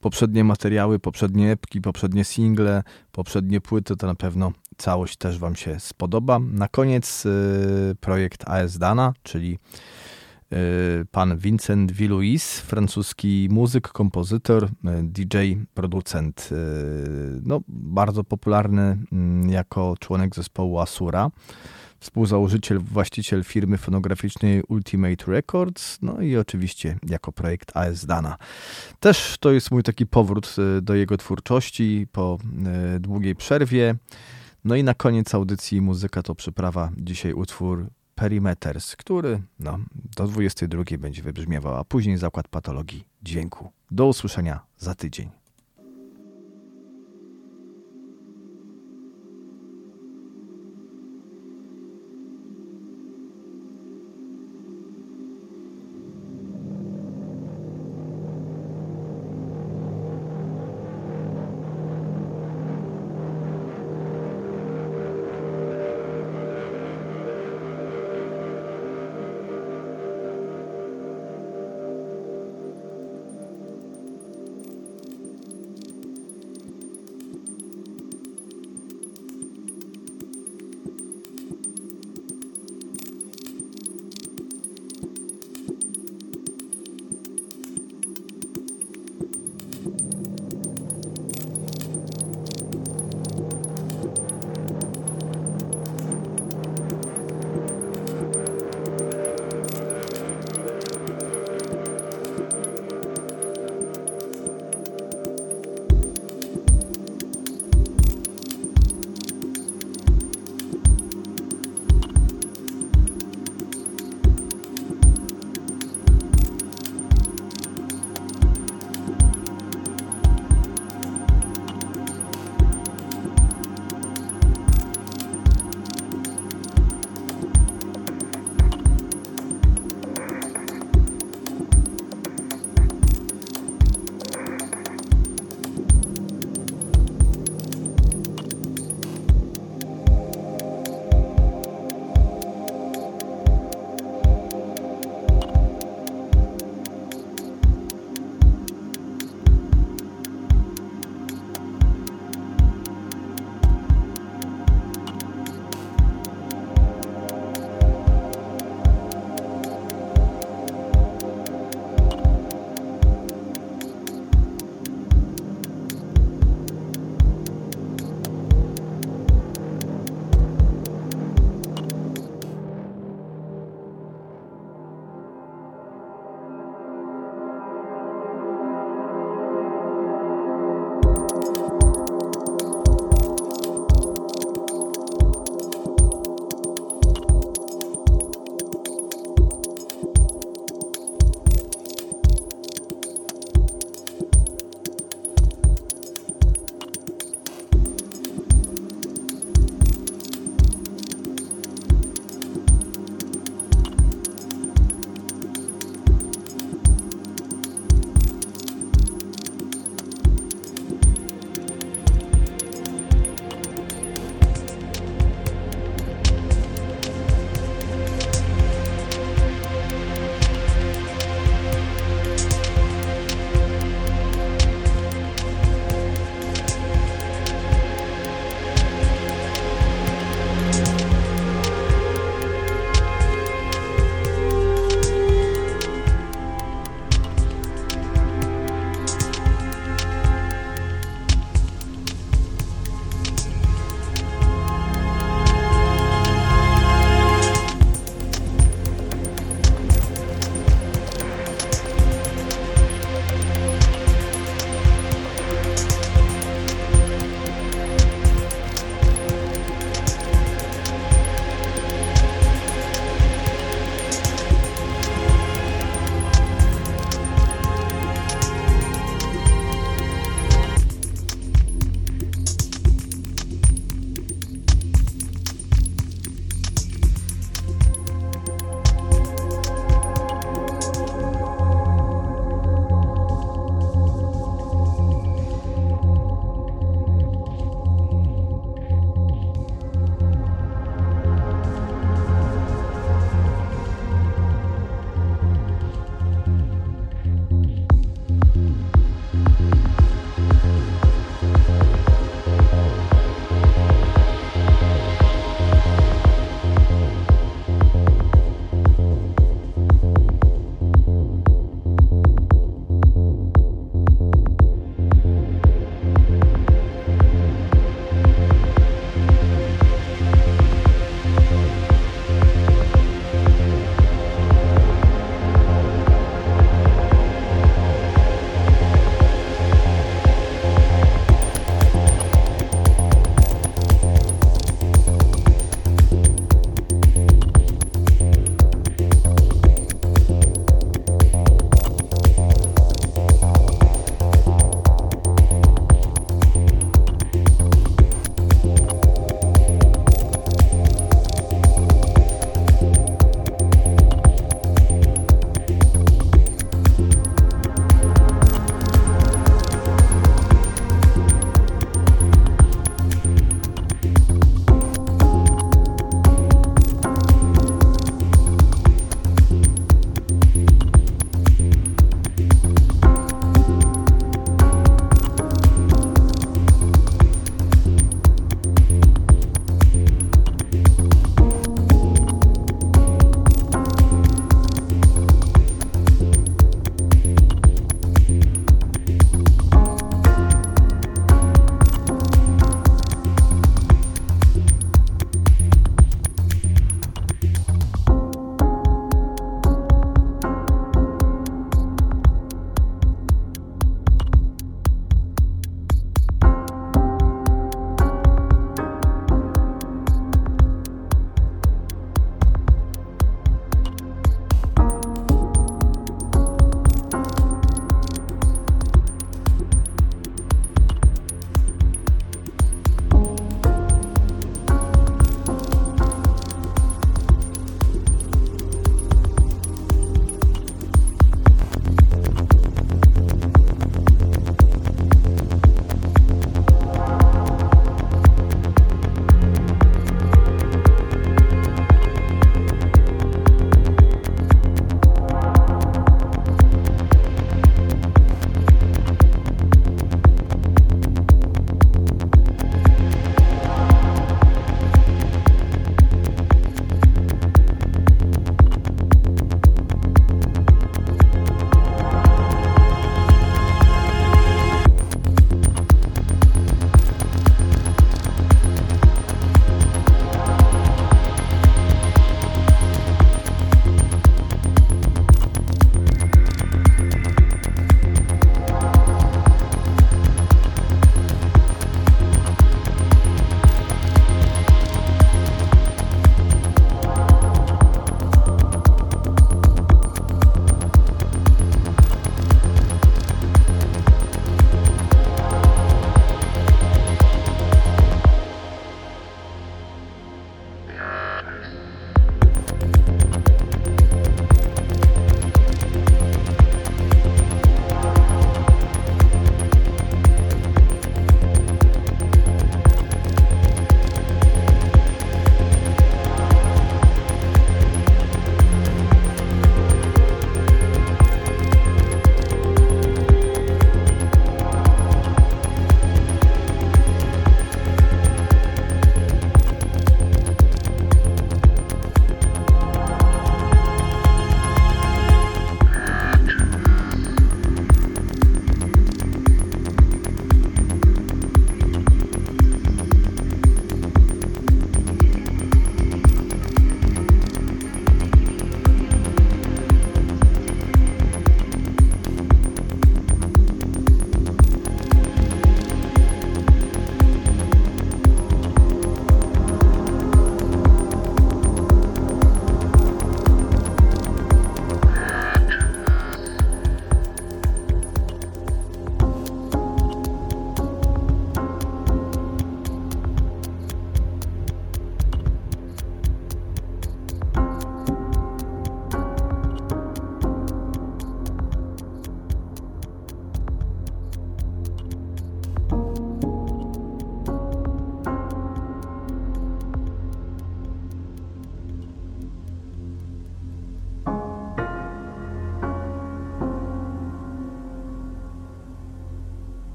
poprzednie 0.00 0.44
materiały, 0.44 0.98
poprzednie 0.98 1.52
epki, 1.52 1.80
poprzednie 1.80 2.24
single, 2.24 2.82
poprzednie 3.12 3.60
płyty, 3.60 3.96
to 3.96 4.06
na 4.06 4.14
pewno 4.14 4.52
całość 4.76 5.16
też 5.16 5.38
Wam 5.38 5.56
się 5.56 5.80
spodoba. 5.80 6.38
Na 6.38 6.68
koniec 6.68 7.26
e, 7.26 7.30
projekt 7.94 8.48
AS 8.48 8.78
Dana, 8.78 9.12
czyli 9.22 9.58
pan 11.10 11.38
Vincent 11.38 11.92
Villuis, 11.92 12.60
francuski 12.60 13.48
muzyk, 13.50 13.88
kompozytor, 13.88 14.64
e, 14.64 14.68
DJ, 15.02 15.36
producent, 15.74 16.50
no, 17.42 17.60
bardzo 17.68 18.24
popularny 18.24 18.98
mm, 19.12 19.50
jako 19.50 19.94
członek 20.00 20.34
zespołu 20.34 20.78
Asura, 20.78 21.30
współzałożyciel, 22.00 22.78
właściciel 22.78 23.44
firmy 23.44 23.78
fonograficznej 23.78 24.62
Ultimate 24.68 25.24
Records, 25.26 25.98
no 26.02 26.20
i 26.20 26.36
oczywiście 26.36 26.98
jako 27.08 27.32
projekt 27.32 27.76
AS 27.76 28.06
Dana. 28.06 28.36
Też 29.00 29.36
to 29.40 29.52
jest 29.52 29.70
mój 29.70 29.82
taki 29.82 30.06
powrót 30.06 30.56
do 30.82 30.94
jego 30.94 31.16
twórczości 31.16 32.06
po 32.12 32.38
długiej 33.00 33.34
przerwie. 33.34 33.94
No 34.64 34.74
i 34.74 34.84
na 34.84 34.94
koniec 34.94 35.34
audycji 35.34 35.80
Muzyka 35.80 36.22
to 36.22 36.34
przyprawa. 36.34 36.90
Dzisiaj 36.96 37.32
utwór 37.32 37.86
Perimeters, 38.16 38.96
który 38.96 39.42
no, 39.58 39.78
do 40.16 40.26
22 40.26 40.84
będzie 40.98 41.22
wybrzmiewał, 41.22 41.76
a 41.76 41.84
później 41.84 42.18
zakład 42.18 42.48
patologii 42.48 43.04
dźwięku. 43.22 43.72
Do 43.90 44.06
usłyszenia 44.06 44.60
za 44.78 44.94
tydzień. 44.94 45.30